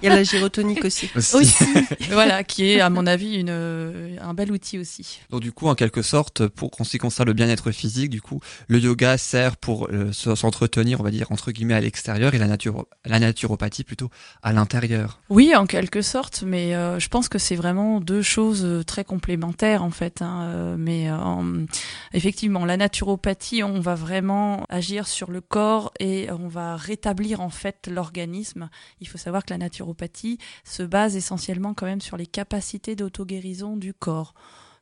Il 0.03 0.07
y 0.07 0.09
a 0.09 0.17
la 0.17 0.25
gyrotonique 0.25 0.85
aussi. 0.85 1.09
aussi. 1.17 1.37
aussi. 1.37 1.65
voilà, 2.11 2.43
qui 2.43 2.65
est 2.65 2.81
à 2.81 2.91
mon 2.91 3.07
avis 3.07 3.37
une, 3.37 3.51
un 3.51 4.35
bel 4.35 4.51
outil 4.51 4.79
aussi. 4.79 5.21
Donc 5.31 5.41
du 5.41 5.53
coup, 5.53 5.69
en 5.69 5.77
quelque 5.77 6.03
sorte, 6.03 6.49
pour 6.49 6.71
ce 6.83 6.91
qui 6.91 6.99
concerne 6.99 7.29
le 7.29 7.35
bien-être 7.35 7.71
physique, 7.71 8.11
du 8.11 8.21
coup, 8.21 8.41
le 8.67 8.81
yoga 8.81 9.17
sert 9.17 9.57
pour 9.57 9.89
euh, 9.93 10.13
s'entretenir, 10.13 11.01
on 11.01 11.05
va 11.05 11.11
dire 11.11 11.31
entre 11.31 11.53
guillemets 11.53 11.75
à 11.75 11.81
l'extérieur, 11.81 12.35
et 12.35 12.39
la, 12.39 12.47
nature, 12.47 12.87
la 13.05 13.21
naturopathie 13.21 13.85
plutôt 13.85 14.11
à 14.43 14.53
l'intérieur. 14.53 15.21
Oui, 15.29 15.36
en 15.55 15.67
quelque 15.67 16.01
sorte, 16.01 16.45
mais 16.47 16.75
euh, 16.75 16.99
je 16.99 17.09
pense 17.09 17.29
que 17.29 17.39
c'est 17.39 17.57
vraiment 17.57 18.01
deux 18.01 18.23
choses 18.23 18.65
euh, 18.65 18.83
très 18.83 19.05
complémentaires 19.05 19.83
en 19.83 19.91
fait. 19.91 20.23
Hein, 20.23 20.45
euh, 20.45 20.77
mais 20.79 21.11
euh, 21.11 21.67
effectivement, 22.15 22.65
la 22.65 22.77
naturopathie, 22.77 23.63
on 23.63 23.81
va 23.81 23.95
vraiment 23.95 24.65
agir 24.71 25.07
sur 25.07 25.31
le 25.31 25.43
corps 25.43 25.93
et 26.01 26.31
on 26.31 26.49
va 26.49 26.77
rétablir 26.77 27.41
en 27.41 27.51
fait 27.51 27.89
l'organisme. 27.93 28.71
Il 29.01 29.09
faut 29.09 29.19
savoir 29.19 29.45
que 29.45 29.53
la 29.53 29.59
naturopathie 29.59 30.39
se 30.65 30.83
base 30.83 31.17
essentiellement 31.17 31.75
quand 31.75 31.87
même 31.87 32.01
sur 32.01 32.17
les 32.17 32.27
capacités 32.27 32.97
d'auto-guérison 32.97 33.77
du 33.77 33.93
corps 33.93 34.35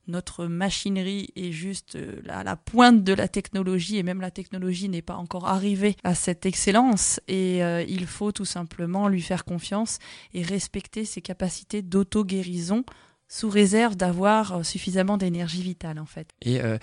notre 0.09 0.47
machinerie 0.47 1.31
est 1.37 1.53
juste 1.53 1.99
à 2.29 2.45
la 2.45 2.57
pointe 2.57 3.05
de 3.05 3.13
la 3.13 3.29
technologie 3.29 3.99
et 3.99 4.03
même 4.03 4.21
la 4.21 4.31
technologie 4.31 4.89
n'est 4.89 5.03
pas 5.03 5.17
encore 5.17 5.47
arrivée 5.47 5.97
à 6.05 6.15
cette 6.15 6.47
excellence. 6.47 7.21
Et 7.29 7.65
euh, 7.65 7.83
il 7.89 8.07
faut 8.07 8.33
tout 8.33 8.45
simplement 8.45 9.09
lui 9.09 9.23
faire 9.23 9.45
confiance 9.45 9.99
et 10.33 10.43
respecter 10.43 11.05
ses 11.05 11.23
capacités 11.23 11.83
d'auto-guérison 11.83 12.85
sous 13.35 13.51
réserve 13.51 13.97
d'avoir 13.97 14.65
suffisamment 14.65 15.17
d'énergie 15.17 15.63
vitale 15.63 15.99
en 15.99 16.07
fait. 16.07 16.29
Et 16.41 16.61
euh, 16.61 16.79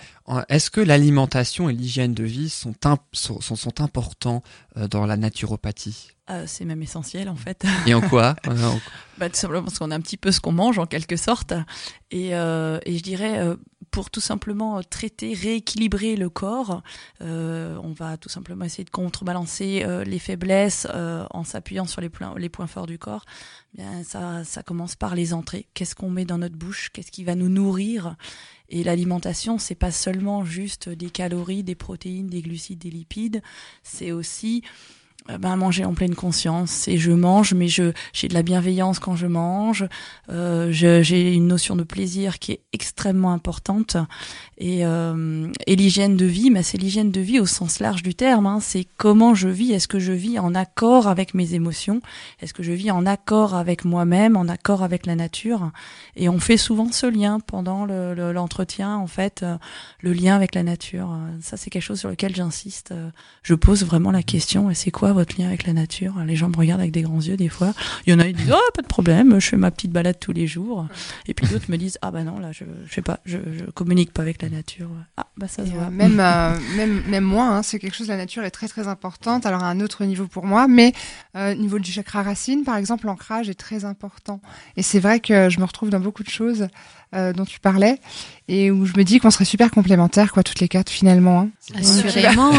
est-ce 0.50 0.70
que 0.70 0.82
l'alimentation 0.82 1.70
et 1.70 1.72
l'hygiène 1.72 2.12
de 2.12 2.24
vie 2.24 2.50
sont, 2.50 2.74
sont, 3.12 3.40
sont, 3.40 3.80
importants 3.80 4.42
euh, 4.76 4.86
dans 4.86 5.06
la 5.06 5.16
naturopathie? 5.16 6.10
Euh, 6.30 6.44
c'est 6.46 6.66
même 6.66 6.82
essentiel 6.82 7.30
en 7.30 7.36
fait. 7.36 7.64
Et 7.86 7.94
en 7.94 8.00
quoi? 8.02 8.36
Bah, 9.18 9.28
Tout 9.28 9.36
simplement 9.36 9.62
parce 9.62 9.78
qu'on 9.78 9.90
a 9.90 9.94
un 9.94 10.00
petit 10.00 10.16
peu 10.16 10.32
ce 10.32 10.40
qu'on 10.40 10.52
mange 10.52 10.78
en 10.78 10.86
quelque 10.86 11.16
sorte. 11.16 11.54
Et, 12.10 12.34
euh, 12.34 12.80
et 12.86 12.96
je 12.96 13.02
dirais, 13.02 13.38
euh, 13.38 13.56
pour 13.92 14.10
tout 14.10 14.20
simplement 14.20 14.82
traiter, 14.82 15.34
rééquilibrer 15.34 16.16
le 16.16 16.30
corps, 16.30 16.82
euh, 17.20 17.78
on 17.82 17.92
va 17.92 18.16
tout 18.16 18.30
simplement 18.30 18.64
essayer 18.64 18.84
de 18.84 18.90
contrebalancer 18.90 19.84
euh, 19.84 20.02
les 20.02 20.18
faiblesses 20.18 20.88
euh, 20.92 21.26
en 21.30 21.44
s'appuyant 21.44 21.86
sur 21.86 22.00
les, 22.00 22.08
points, 22.08 22.66
forts 22.66 22.86
du 22.86 22.98
corps. 22.98 23.26
Bien, 23.74 24.02
ça, 24.02 24.44
ça 24.44 24.62
commence 24.62 24.96
par 24.96 25.14
les 25.14 25.34
entrées. 25.34 25.66
Qu'est-ce 25.74 25.94
qu'on 25.94 26.10
met 26.10 26.24
dans 26.24 26.38
notre 26.38 26.56
bouche? 26.56 26.90
Qu'est-ce 26.92 27.12
qui 27.12 27.22
va 27.22 27.34
nous 27.34 27.50
nourrir? 27.50 28.16
Et 28.70 28.82
l'alimentation, 28.82 29.58
c'est 29.58 29.74
pas 29.74 29.90
seulement 29.90 30.42
juste 30.42 30.88
des 30.88 31.10
calories, 31.10 31.62
des 31.62 31.74
protéines, 31.74 32.28
des 32.28 32.40
glucides, 32.40 32.78
des 32.78 32.90
lipides. 32.90 33.42
C'est 33.82 34.10
aussi 34.10 34.62
euh, 34.64 35.01
ben, 35.28 35.56
manger 35.56 35.84
en 35.84 35.94
pleine 35.94 36.16
conscience 36.16 36.88
et 36.88 36.98
je 36.98 37.12
mange 37.12 37.54
mais 37.54 37.68
je 37.68 37.92
j'ai 38.12 38.26
de 38.26 38.34
la 38.34 38.42
bienveillance 38.42 38.98
quand 38.98 39.14
je 39.14 39.28
mange. 39.28 39.86
Euh, 40.30 40.72
j'ai 40.72 41.32
une 41.32 41.46
notion 41.46 41.76
de 41.76 41.84
plaisir 41.84 42.40
qui 42.40 42.52
est 42.52 42.60
extrêmement 42.72 43.32
importante. 43.32 43.96
Et, 44.58 44.84
euh, 44.84 45.48
et 45.66 45.76
l'hygiène 45.76 46.16
de 46.16 46.26
vie 46.26 46.50
mais 46.50 46.64
c'est 46.64 46.76
l'hygiène 46.76 47.12
de 47.12 47.20
vie 47.20 47.38
au 47.38 47.46
sens 47.46 47.78
large 47.78 48.02
du 48.02 48.16
terme 48.16 48.46
hein, 48.46 48.58
c'est 48.60 48.84
comment 48.96 49.34
je 49.34 49.48
vis. 49.48 49.72
Est-ce 49.72 49.86
que 49.86 50.00
je 50.00 50.12
vis 50.12 50.40
en 50.40 50.56
accord 50.56 51.06
avec 51.06 51.34
mes 51.34 51.54
émotions? 51.54 52.00
Est-ce 52.40 52.52
que 52.52 52.64
je 52.64 52.72
vis 52.72 52.90
en 52.90 53.06
accord 53.06 53.54
avec 53.54 53.84
moi-même 53.84 54.36
en 54.36 54.48
accord 54.48 54.82
avec 54.82 55.06
la 55.06 55.14
nature? 55.14 55.70
Et 56.16 56.28
on 56.28 56.40
fait 56.40 56.56
souvent 56.56 56.90
ce 56.90 57.06
lien 57.06 57.38
pendant 57.38 57.86
l'entretien 57.86 58.96
le, 58.96 59.02
en 59.02 59.06
fait 59.06 59.44
euh, 59.44 59.56
le 60.00 60.12
lien 60.12 60.34
avec 60.34 60.56
la 60.56 60.64
nature. 60.64 61.16
Ça 61.40 61.56
c'est 61.56 61.70
quelque 61.70 61.82
chose 61.82 62.00
sur 62.00 62.08
lequel 62.08 62.34
j'insiste. 62.34 62.92
Je 63.44 63.54
pose 63.54 63.84
vraiment 63.84 64.10
la 64.10 64.24
question 64.24 64.68
et 64.68 64.74
c'est 64.74 64.90
quoi 64.90 65.11
votre 65.12 65.40
lien 65.40 65.46
avec 65.46 65.66
la 65.66 65.72
nature 65.72 66.14
Les 66.26 66.36
gens 66.36 66.48
me 66.48 66.56
regardent 66.56 66.80
avec 66.80 66.92
des 66.92 67.02
grands 67.02 67.20
yeux 67.20 67.36
des 67.36 67.48
fois. 67.48 67.74
Il 68.06 68.12
y 68.12 68.16
en 68.16 68.18
a 68.18 68.24
qui 68.24 68.34
disent 68.34 68.52
oh 68.52 68.70
pas 68.74 68.82
de 68.82 68.86
problème, 68.86 69.40
je 69.40 69.48
fais 69.48 69.56
ma 69.56 69.70
petite 69.70 69.92
balade 69.92 70.18
tous 70.20 70.32
les 70.32 70.46
jours. 70.46 70.86
Et 71.26 71.34
puis 71.34 71.46
d'autres 71.46 71.70
me 71.70 71.76
disent 71.76 71.98
ah 72.02 72.10
bah 72.10 72.24
non 72.24 72.38
là 72.38 72.52
je 72.52 72.64
je 72.86 72.92
sais 72.92 73.02
pas, 73.02 73.20
je, 73.24 73.38
je 73.58 73.64
communique 73.70 74.12
pas 74.12 74.22
avec 74.22 74.42
la 74.42 74.48
nature. 74.48 74.88
Ah 75.16 75.26
bah 75.36 75.48
ça 75.48 75.64
se 75.64 75.70
voit. 75.70 75.84
Euh, 75.84 75.90
même 75.90 76.20
euh, 76.20 76.56
même 76.76 77.02
même 77.08 77.24
moi, 77.24 77.46
hein, 77.46 77.62
c'est 77.62 77.78
quelque 77.78 77.96
chose. 77.96 78.08
La 78.08 78.16
nature 78.16 78.44
est 78.44 78.50
très 78.50 78.68
très 78.68 78.88
importante. 78.88 79.46
Alors 79.46 79.64
à 79.64 79.68
un 79.68 79.80
autre 79.80 80.04
niveau 80.04 80.26
pour 80.26 80.46
moi, 80.46 80.68
mais 80.68 80.92
euh, 81.36 81.54
niveau 81.54 81.78
du 81.78 81.90
chakra 81.90 82.22
racine 82.22 82.64
par 82.64 82.76
exemple, 82.76 83.06
l'ancrage 83.06 83.48
est 83.48 83.58
très 83.58 83.84
important. 83.84 84.40
Et 84.76 84.82
c'est 84.82 85.00
vrai 85.00 85.20
que 85.20 85.48
je 85.48 85.60
me 85.60 85.64
retrouve 85.64 85.90
dans 85.90 86.00
beaucoup 86.00 86.22
de 86.22 86.30
choses. 86.30 86.68
Euh, 87.14 87.34
dont 87.34 87.44
tu 87.44 87.60
parlais 87.60 87.98
et 88.48 88.70
où 88.70 88.86
je 88.86 88.94
me 88.96 89.04
dis 89.04 89.18
qu'on 89.18 89.30
serait 89.30 89.44
super 89.44 89.70
complémentaires 89.70 90.32
quoi 90.32 90.42
toutes 90.42 90.60
les 90.60 90.68
quatre 90.68 90.88
finalement. 90.88 91.40
Hein. 91.40 91.50
Assurément. 91.78 92.52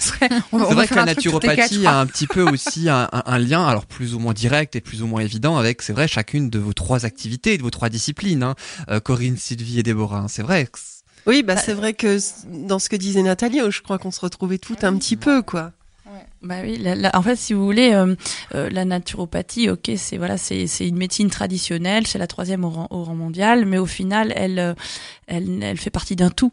c'est 0.00 0.32
vrai 0.52 0.86
que 0.88 0.94
la 0.96 1.04
naturopathie 1.04 1.86
a 1.86 2.00
un 2.00 2.06
petit 2.06 2.26
peu 2.26 2.42
aussi 2.42 2.88
un, 2.88 3.08
un, 3.12 3.38
lien 3.38 3.64
alors 3.64 3.86
plus 3.86 4.16
ou 4.16 4.18
moins 4.18 4.32
direct 4.32 4.74
et 4.74 4.80
plus 4.80 5.00
ou 5.00 5.06
moins 5.06 5.20
évident 5.20 5.56
avec 5.56 5.82
c'est 5.82 5.92
vrai 5.92 6.08
chacune 6.08 6.50
de 6.50 6.58
vos 6.58 6.72
trois 6.72 7.06
activités 7.06 7.56
de 7.58 7.62
vos 7.62 7.70
trois 7.70 7.88
disciplines. 7.88 8.42
Hein. 8.42 8.54
Euh, 8.90 9.00
Corinne, 9.00 9.36
Sylvie 9.36 9.78
et 9.78 9.82
Déborah. 9.82 10.20
Hein. 10.20 10.28
C'est 10.28 10.42
vrai. 10.42 10.68
Oui, 11.26 11.42
bah, 11.42 11.56
c'est 11.56 11.74
vrai 11.74 11.92
que 11.92 12.18
dans 12.46 12.78
ce 12.78 12.88
que 12.88 12.96
disait 12.96 13.22
Nathalie, 13.22 13.60
je 13.68 13.82
crois 13.82 13.98
qu'on 13.98 14.10
se 14.10 14.20
retrouvait 14.20 14.58
tout 14.58 14.76
un 14.82 14.96
petit 14.96 15.16
peu, 15.16 15.42
quoi. 15.42 15.72
Bah 16.42 16.56
oui, 16.62 16.80
en 17.14 17.22
fait, 17.22 17.36
si 17.36 17.52
vous 17.52 17.64
voulez, 17.64 17.92
euh, 17.92 18.14
euh, 18.54 18.70
la 18.70 18.84
naturopathie, 18.84 19.68
ok, 19.70 19.90
c'est 19.96 20.16
voilà, 20.16 20.38
c'est 20.38 20.66
une 20.80 20.96
médecine 20.96 21.30
traditionnelle, 21.30 22.06
c'est 22.06 22.18
la 22.18 22.26
troisième 22.26 22.64
au 22.64 22.70
rang, 22.70 22.86
au 22.90 23.02
rang, 23.02 23.14
mondial, 23.14 23.64
mais 23.66 23.78
au 23.78 23.86
final, 23.86 24.32
elle, 24.36 24.58
euh, 24.58 24.74
elle, 25.26 25.62
elle 25.62 25.78
fait 25.78 25.90
partie 25.90 26.16
d'un 26.16 26.30
tout 26.30 26.52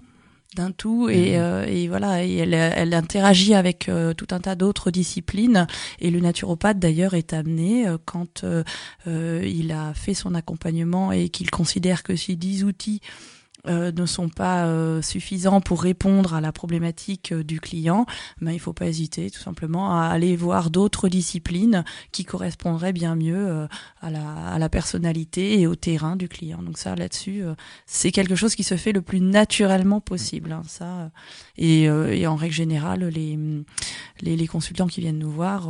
d'un 0.56 0.72
tout 0.72 1.10
et, 1.10 1.38
mmh. 1.38 1.66
et, 1.68 1.88
voilà 1.90 2.24
et 2.24 2.38
elle, 2.38 2.54
elle 2.54 2.94
interagit 2.94 3.54
avec 3.56 3.92
tout 4.16 4.28
un 4.32 4.40
tas 4.40 4.56
d'autres 4.56 4.90
disciplines 4.90 5.68
et 6.00 6.10
le 6.10 6.22
naturopathe 6.22 6.80
d'ailleurs 6.80 7.14
est 7.14 7.34
amené 7.34 7.86
quand 8.06 8.46
il 9.06 9.72
a 9.74 9.94
fait 9.94 10.14
son 10.14 10.34
accompagnement 10.34 11.12
et 11.12 11.28
qu'il 11.28 11.52
considère 11.52 12.04
que 12.04 12.16
ces 12.16 12.38
dix 12.38 12.64
outils 12.64 13.02
euh, 13.68 13.92
ne 13.92 14.06
sont 14.06 14.30
pas 14.30 14.66
euh, 14.66 15.02
suffisants 15.02 15.60
pour 15.60 15.82
répondre 15.82 16.36
à 16.36 16.42
la 16.42 16.52
problématique 16.52 17.32
euh, 17.32 17.44
du 17.44 17.60
client, 17.60 18.06
mais 18.40 18.54
il 18.54 18.60
faut 18.60 18.74
pas 18.74 18.86
hésiter 18.86 19.32
tout 19.32 19.40
simplement 19.40 20.00
à 20.00 20.06
aller 20.06 20.36
voir 20.36 20.70
d'autres 20.70 21.10
disciplines 21.10 21.84
qui 22.12 22.26
correspondraient 22.26 22.94
bien 22.94 23.16
mieux 23.16 23.68
à 24.02 24.10
la, 24.12 24.30
à, 24.54 24.60
la, 24.60 24.70
personnalité 24.70 25.60
et 25.60 25.68
au 25.68 25.76
terrain 25.76 26.16
du 26.16 26.28
client. 26.28 26.62
Donc 26.62 26.78
ça, 26.78 26.96
là-dessus, 26.96 27.44
c'est 27.86 28.12
quelque 28.12 28.36
chose 28.36 28.56
qui 28.56 28.64
se 28.64 28.78
fait 28.78 28.92
le 28.92 29.02
plus 29.02 29.22
naturellement 29.22 30.02
possible. 30.02 30.52
Hein, 30.52 30.62
ça, 30.68 31.12
et, 31.58 31.84
et, 31.84 32.28
en 32.28 32.36
règle 32.36 32.54
générale, 32.54 33.06
les, 33.06 33.38
les, 34.22 34.36
les, 34.36 34.48
consultants 34.48 34.88
qui 34.88 35.02
viennent 35.02 35.20
nous 35.20 35.32
voir 35.32 35.70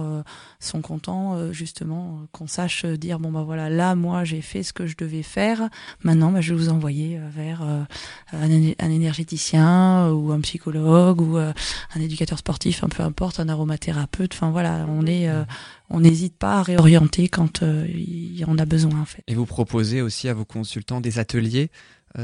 sont 0.59 0.81
contents 0.81 1.51
justement 1.51 2.25
qu'on 2.31 2.47
sache 2.47 2.85
dire 2.85 3.19
bon 3.19 3.31
bah 3.31 3.43
voilà, 3.43 3.69
là 3.69 3.95
moi 3.95 4.23
j'ai 4.23 4.41
fait 4.41 4.63
ce 4.63 4.73
que 4.73 4.85
je 4.85 4.95
devais 4.97 5.23
faire. 5.23 5.69
Maintenant, 6.03 6.31
bah, 6.31 6.41
je 6.41 6.53
vais 6.53 6.59
vous 6.59 6.69
envoyer 6.69 7.19
vers 7.29 7.84
euh, 8.33 8.73
un, 8.79 8.89
énergéticien 8.89 10.09
ou 10.11 10.31
un 10.31 10.41
psychologue 10.41 11.21
ou 11.21 11.37
euh, 11.37 11.53
un 11.95 12.01
éducateur 12.01 12.37
sportif, 12.37 12.83
un 12.83 12.89
peu 12.89 13.03
importe, 13.03 13.39
un 13.39 13.49
aromathérapeute. 13.49 14.33
Enfin 14.33 14.51
voilà, 14.51 14.85
on 14.89 15.05
est, 15.05 15.29
euh, 15.29 15.43
on 15.89 15.99
n'hésite 15.99 16.37
pas 16.37 16.59
à 16.59 16.63
réorienter 16.63 17.27
quand 17.27 17.63
on 17.63 18.57
a 18.57 18.65
besoin 18.65 19.01
en 19.01 19.05
fait. 19.05 19.23
Et 19.27 19.35
vous 19.35 19.45
proposez 19.45 20.01
aussi 20.01 20.29
à 20.29 20.33
vos 20.33 20.45
consultants 20.45 21.01
des 21.01 21.19
ateliers, 21.19 21.69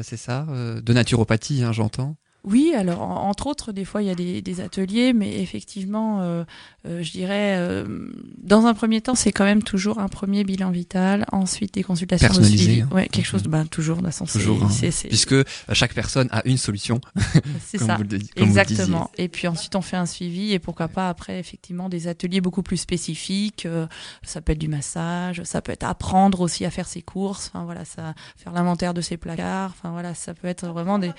c'est 0.03 0.17
ça, 0.17 0.47
de 0.47 0.93
naturopathie, 0.93 1.63
hein, 1.63 1.73
j'entends? 1.73 2.15
Oui, 2.43 2.73
alors 2.75 3.01
entre 3.01 3.45
autres, 3.45 3.71
des 3.71 3.85
fois 3.85 4.01
il 4.01 4.07
y 4.07 4.09
a 4.09 4.15
des, 4.15 4.41
des 4.41 4.61
ateliers, 4.61 5.13
mais 5.13 5.41
effectivement, 5.41 6.21
euh, 6.21 6.43
euh, 6.87 7.03
je 7.03 7.11
dirais, 7.11 7.55
euh, 7.57 8.09
dans 8.39 8.65
un 8.65 8.73
premier 8.73 8.99
temps, 8.99 9.13
c'est 9.13 9.31
quand 9.31 9.43
même 9.43 9.61
toujours 9.61 9.99
un 9.99 10.07
premier 10.07 10.43
bilan 10.43 10.71
vital, 10.71 11.25
ensuite 11.31 11.75
des 11.75 11.83
consultations 11.83 12.27
Personnalisées. 12.27 12.81
Hein. 12.81 12.89
Ouais, 12.91 13.07
quelque 13.09 13.27
chose, 13.27 13.43
ben 13.43 13.67
toujours, 13.67 14.01
de 14.01 14.09
toute 14.09 14.27
toujours, 14.31 14.63
hein. 14.63 14.89
puisque 15.07 15.35
chaque 15.73 15.93
personne 15.93 16.29
a 16.31 16.41
une 16.45 16.57
solution. 16.57 16.99
c'est 17.63 17.77
ça, 17.77 17.97
vous 17.97 18.03
le, 18.03 18.17
exactement. 18.35 19.11
et 19.19 19.27
puis 19.27 19.47
ensuite 19.47 19.75
on 19.75 19.81
fait 19.81 19.97
un 19.97 20.07
suivi 20.07 20.53
et 20.53 20.59
pourquoi 20.59 20.87
pas 20.87 21.09
après 21.09 21.39
effectivement 21.39 21.89
des 21.89 22.07
ateliers 22.07 22.41
beaucoup 22.41 22.63
plus 22.63 22.77
spécifiques. 22.77 23.67
ça 24.23 24.41
peut 24.41 24.53
être 24.53 24.59
du 24.59 24.67
massage, 24.67 25.43
ça 25.43 25.61
peut 25.61 25.71
être 25.71 25.83
apprendre 25.83 26.41
aussi 26.41 26.65
à 26.65 26.71
faire 26.71 26.87
ses 26.87 27.03
courses. 27.03 27.51
Enfin 27.53 27.65
voilà, 27.65 27.85
ça, 27.85 28.15
faire 28.35 28.51
l'inventaire 28.51 28.95
de 28.95 29.01
ses 29.01 29.17
placards. 29.17 29.75
Enfin 29.77 29.91
voilà, 29.91 30.15
ça 30.15 30.33
peut 30.33 30.47
être 30.47 30.65
vraiment 30.67 30.97
des 30.97 31.11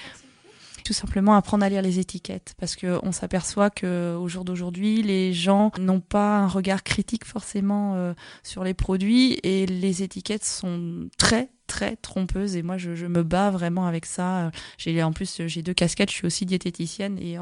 tout 0.85 0.93
simplement 0.93 1.35
apprendre 1.35 1.65
à 1.65 1.69
lire 1.69 1.83
les 1.83 1.99
étiquettes. 1.99 2.55
Parce 2.59 2.77
que 2.77 2.99
on 3.03 3.13
s'aperçoit 3.13 3.71
que 3.71 4.17
au 4.17 4.29
jour 4.29 4.45
d'aujourd'hui, 4.45 5.03
les 5.03 5.33
gens 5.33 5.73
n'ont 5.79 6.01
pas 6.01 6.39
un 6.39 6.49
regard 6.49 6.83
critique 6.83 7.25
forcément 7.25 7.95
euh, 7.97 8.15
sur 8.43 8.65
les 8.65 8.75
produits. 8.75 9.39
Et 9.43 9.67
les 9.67 10.03
étiquettes 10.03 10.45
sont 10.45 11.09
très 11.19 11.51
très 11.69 11.97
trompeuse 11.97 12.55
et 12.57 12.63
moi 12.63 12.77
je, 12.77 13.07
me 13.07 13.23
bats 13.23 13.51
vraiment 13.51 13.87
avec 13.87 14.05
ça. 14.05 14.51
J'ai 14.77 15.03
en 15.03 15.13
plus 15.13 15.43
j'ai 15.47 15.63
deux 15.63 15.73
casquettes, 15.73 16.11
je 16.11 16.17
suis 16.17 16.27
aussi 16.27 16.45
diététicienne. 16.45 17.19
Et 17.19 17.39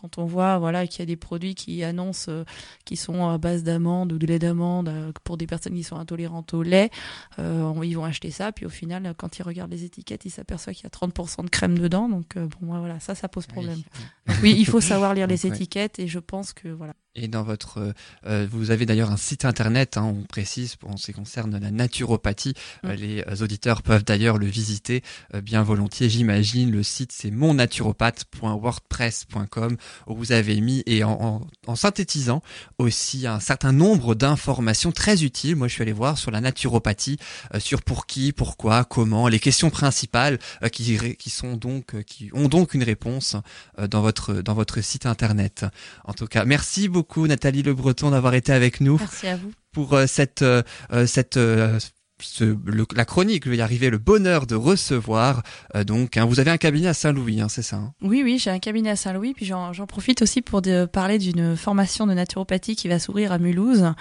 quand 0.00 0.18
on 0.18 0.24
voit 0.24 0.58
voilà 0.58 0.86
qu'il 0.86 1.00
y 1.00 1.02
a 1.02 1.06
des 1.06 1.16
produits 1.16 1.54
qui 1.54 1.82
annoncent 1.82 2.30
euh, 2.30 2.44
qui 2.84 2.96
sont 2.96 3.28
à 3.28 3.38
base 3.38 3.62
d'amande 3.62 4.12
ou 4.12 4.18
de 4.18 4.26
lait 4.26 4.38
d'amande 4.38 4.88
euh, 4.88 5.12
pour 5.24 5.36
des 5.36 5.46
personnes 5.46 5.74
qui 5.74 5.82
sont 5.82 5.96
intolérantes 5.96 6.54
au 6.54 6.62
lait, 6.62 6.90
ils 7.38 7.94
vont 7.94 8.04
acheter 8.04 8.30
ça 8.30 8.52
puis 8.52 8.66
au 8.66 8.70
final 8.70 9.14
quand 9.16 9.38
ils 9.38 9.42
regardent 9.42 9.72
les 9.72 9.84
étiquettes, 9.84 10.24
ils 10.24 10.30
s'aperçoivent 10.30 10.74
qu'il 10.74 10.84
y 10.84 10.86
a 10.86 10.90
30% 10.90 11.44
de 11.44 11.50
crème 11.50 11.78
dedans 11.78 12.08
donc 12.08 12.36
bon 12.36 12.78
voilà, 12.78 13.00
ça 13.00 13.14
ça 13.14 13.28
pose 13.28 13.46
problème. 13.46 13.82
Oui, 14.42 14.54
il 14.56 14.66
faut 14.66 14.80
savoir 14.80 15.14
lire 15.14 15.26
les 15.36 15.46
étiquettes 15.46 15.98
et 15.98 16.08
je 16.08 16.18
pense 16.18 16.52
que 16.52 16.68
voilà. 16.68 16.94
Et 17.16 17.26
dans 17.28 17.42
votre, 17.42 17.78
euh, 17.78 17.92
euh, 18.26 18.46
vous 18.50 18.70
avez 18.70 18.84
d'ailleurs 18.84 19.10
un 19.10 19.16
site 19.16 19.46
internet, 19.46 19.96
hein, 19.96 20.04
on 20.04 20.24
précise 20.24 20.76
en 20.84 20.98
ce 20.98 21.06
qui 21.06 21.14
concerne 21.14 21.58
la 21.58 21.70
naturopathie. 21.70 22.52
Euh, 22.84 22.94
les 22.94 23.24
auditeurs 23.42 23.80
peuvent 23.82 24.04
d'ailleurs 24.04 24.36
le 24.38 24.46
visiter 24.46 25.02
bien 25.42 25.62
volontiers, 25.62 26.10
j'imagine. 26.10 26.70
Le 26.70 26.82
site 26.82 27.12
c'est 27.12 27.30
monnaturopathe.wordpress.com 27.30 29.78
vous 30.06 30.32
avez 30.32 30.60
mis 30.60 30.82
et 30.86 31.04
en, 31.04 31.46
en, 31.66 31.76
synthétisant 31.76 32.42
aussi 32.78 33.26
un 33.26 33.40
certain 33.40 33.72
nombre 33.72 34.14
d'informations 34.14 34.92
très 34.92 35.24
utiles. 35.24 35.56
Moi, 35.56 35.68
je 35.68 35.74
suis 35.74 35.82
allé 35.82 35.92
voir 35.92 36.18
sur 36.18 36.30
la 36.30 36.40
naturopathie, 36.40 37.18
sur 37.58 37.82
pour 37.82 38.06
qui, 38.06 38.32
pourquoi, 38.32 38.84
comment, 38.84 39.28
les 39.28 39.40
questions 39.40 39.70
principales 39.70 40.38
qui, 40.72 40.98
qui 41.18 41.30
sont 41.30 41.56
donc, 41.56 42.02
qui 42.04 42.30
ont 42.32 42.48
donc 42.48 42.74
une 42.74 42.82
réponse 42.82 43.36
dans 43.78 44.02
votre 44.02 44.34
dans 44.34 44.54
votre 44.54 44.80
site 44.80 45.06
internet. 45.06 45.66
En 46.04 46.12
tout 46.12 46.26
cas, 46.26 46.44
merci 46.44 46.88
beaucoup 46.88 47.26
Nathalie 47.26 47.62
Le 47.62 47.74
Breton 47.74 48.10
d'avoir 48.10 48.34
été 48.34 48.52
avec 48.52 48.80
nous. 48.80 48.96
Merci 48.98 49.26
à 49.26 49.36
vous. 49.36 49.52
Pour 49.72 49.92
euh, 49.92 50.06
cette 50.06 50.42
euh, 50.42 50.62
euh, 50.92 51.06
cette 51.06 51.38
la 52.94 53.04
chronique, 53.04 53.46
vais 53.46 53.58
y 53.58 53.60
arriver, 53.60 53.90
le 53.90 53.98
bonheur 53.98 54.46
de 54.46 54.54
recevoir. 54.54 55.42
donc, 55.86 56.16
hein, 56.16 56.24
vous 56.24 56.40
avez 56.40 56.50
un 56.50 56.56
cabinet 56.56 56.88
à 56.88 56.94
Saint-Louis, 56.94 57.40
hein, 57.40 57.48
c'est 57.48 57.62
ça 57.62 57.76
hein? 57.76 57.92
Oui, 58.02 58.22
oui, 58.24 58.38
j'ai 58.38 58.50
un 58.50 58.58
cabinet 58.58 58.90
à 58.90 58.96
Saint-Louis. 58.96 59.34
Puis 59.34 59.46
j'en 59.46 59.72
profite 59.86 60.22
aussi 60.22 60.42
pour 60.42 60.62
parler 60.92 61.18
d'une 61.18 61.56
formation 61.56 62.06
de 62.06 62.14
naturopathie 62.14 62.76
qui 62.76 62.88
va 62.88 62.98
s'ouvrir 62.98 63.32
à 63.32 63.38
Mulhouse. 63.38 63.92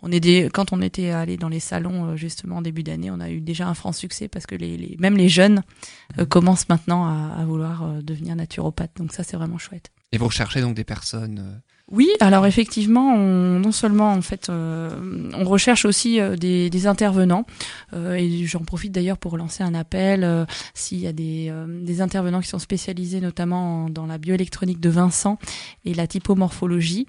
on 0.02 0.10
est 0.10 0.50
quand 0.52 0.72
on 0.72 0.82
était 0.82 1.10
allé 1.10 1.36
dans 1.36 1.50
les 1.50 1.60
salons, 1.60 2.16
justement, 2.16 2.56
en 2.56 2.62
début 2.62 2.82
d'année, 2.82 3.10
on 3.10 3.20
a 3.20 3.30
eu 3.30 3.40
déjà 3.40 3.68
un 3.68 3.74
franc 3.74 3.92
succès 3.92 4.26
parce 4.28 4.46
que 4.46 4.54
les, 4.54 4.76
les 4.76 4.96
même 4.98 5.16
les 5.16 5.28
jeunes 5.28 5.43
euh, 6.18 6.26
commencent 6.26 6.68
maintenant 6.68 7.07
à, 7.07 7.44
vouloir 7.44 7.85
euh, 7.85 8.02
devenir 8.02 8.37
naturopathe. 8.37 8.92
Donc 8.96 9.12
ça, 9.12 9.22
c'est 9.24 9.37
vraiment 9.37 9.59
chouette. 9.59 9.90
Et 10.14 10.16
vous 10.16 10.26
recherchez 10.26 10.61
donc 10.61 10.76
des 10.76 10.85
personnes 10.85 11.40
euh, 11.40 11.59
Oui, 11.90 12.09
alors 12.20 12.46
effectivement, 12.46 13.14
on, 13.14 13.59
non 13.59 13.72
seulement 13.72 14.12
en 14.12 14.22
fait, 14.22 14.48
euh, 14.48 14.88
on 15.35 15.42
recherche 15.42 15.85
aussi 15.85 16.20
euh, 16.20 16.37
des, 16.37 16.70
des, 16.70 16.87
intervenants, 16.87 17.46
euh, 17.94 18.14
et 18.14 18.46
j'en 18.46 18.61
profite 18.61 18.92
d'ailleurs 18.92 19.18
pour 19.18 19.37
lancer 19.37 19.64
un 19.64 19.74
appel 19.74 20.46
s'il 20.72 20.98
y 20.98 21.09
a 21.09 21.12
des, 21.12 21.52
des, 21.83 22.00
intervenants 22.00 22.40
qui 22.40 22.48
sont 22.48 22.61
spécialisés 22.61 23.20
notamment 23.20 23.90
dans 23.90 24.07
la 24.07 24.18
bioélectronique 24.18 24.78
de 24.78 24.88
Vincent 24.88 25.37
et 25.85 25.94
la 25.94 26.07
typomorphologie. 26.07 27.09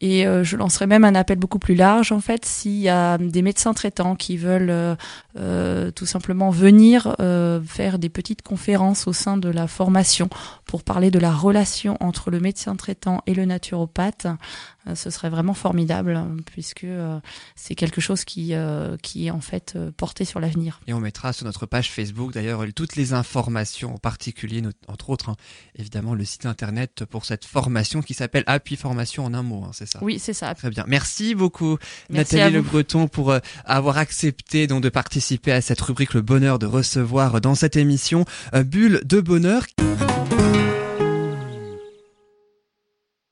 Et 0.00 0.24
je 0.42 0.56
lancerai 0.56 0.86
même 0.86 1.04
un 1.04 1.14
appel 1.14 1.38
beaucoup 1.38 1.58
plus 1.58 1.74
large 1.74 2.12
en 2.12 2.20
fait 2.20 2.44
s'il 2.44 2.78
y 2.78 2.88
a 2.88 3.16
des 3.16 3.42
médecins 3.42 3.72
traitants 3.74 4.16
qui 4.16 4.36
veulent 4.36 4.96
tout 5.94 6.06
simplement 6.06 6.50
venir 6.50 7.16
faire 7.66 7.98
des 7.98 8.08
petites 8.08 8.42
conférences 8.42 9.06
au 9.06 9.12
sein 9.12 9.36
de 9.36 9.48
la 9.48 9.66
formation 9.66 10.28
pour 10.66 10.82
parler 10.82 11.10
de 11.10 11.18
la 11.18 11.32
relation 11.32 11.96
entre 12.00 12.30
le 12.30 12.40
médecin 12.40 12.76
traitant 12.76 13.22
et 13.26 13.34
le 13.34 13.44
naturopathe. 13.44 14.26
euh, 14.26 14.34
ce 14.94 15.10
serait 15.10 15.30
vraiment 15.30 15.54
formidable 15.54 16.20
puisque 16.46 16.84
euh, 16.84 17.18
c'est 17.56 17.74
quelque 17.74 18.00
chose 18.00 18.24
qui 18.24 18.54
euh, 18.54 18.96
qui 19.02 19.26
est 19.26 19.30
en 19.30 19.40
fait 19.40 19.78
porté 19.96 20.24
sur 20.24 20.40
l'avenir. 20.40 20.80
Et 20.86 20.92
on 20.92 21.00
mettra 21.00 21.32
sur 21.32 21.46
notre 21.46 21.66
page 21.66 21.90
Facebook 21.90 22.32
d'ailleurs 22.32 22.64
toutes 22.74 22.96
les 22.96 23.12
informations, 23.12 23.94
en 23.94 23.98
particulier 23.98 24.62
entre 24.88 25.10
autres 25.10 25.30
hein, 25.30 25.36
évidemment 25.76 26.14
le 26.14 26.24
site 26.24 26.46
internet 26.46 27.04
pour 27.04 27.24
cette 27.24 27.44
formation 27.44 28.02
qui 28.02 28.14
s'appelle 28.14 28.44
Appui 28.46 28.76
Formation 28.76 29.24
en 29.24 29.34
un 29.34 29.42
mot, 29.42 29.64
hein, 29.64 29.70
c'est 29.72 29.86
ça? 29.86 30.00
Oui, 30.02 30.18
c'est 30.18 30.34
ça. 30.34 30.54
Très 30.54 30.70
bien. 30.70 30.84
Merci 30.86 31.34
beaucoup 31.34 31.78
Nathalie 32.10 32.52
Le 32.52 32.62
Breton 32.62 33.08
pour 33.08 33.34
avoir 33.64 33.98
accepté 33.98 34.66
donc 34.66 34.82
de 34.82 34.88
participer 34.88 35.52
à 35.52 35.60
cette 35.60 35.80
rubrique 35.80 36.14
Le 36.14 36.22
bonheur 36.22 36.58
de 36.58 36.66
recevoir 36.66 37.40
dans 37.40 37.54
cette 37.54 37.76
émission 37.76 38.24
Bulle 38.52 39.00
de 39.04 39.20
bonheur. 39.20 39.64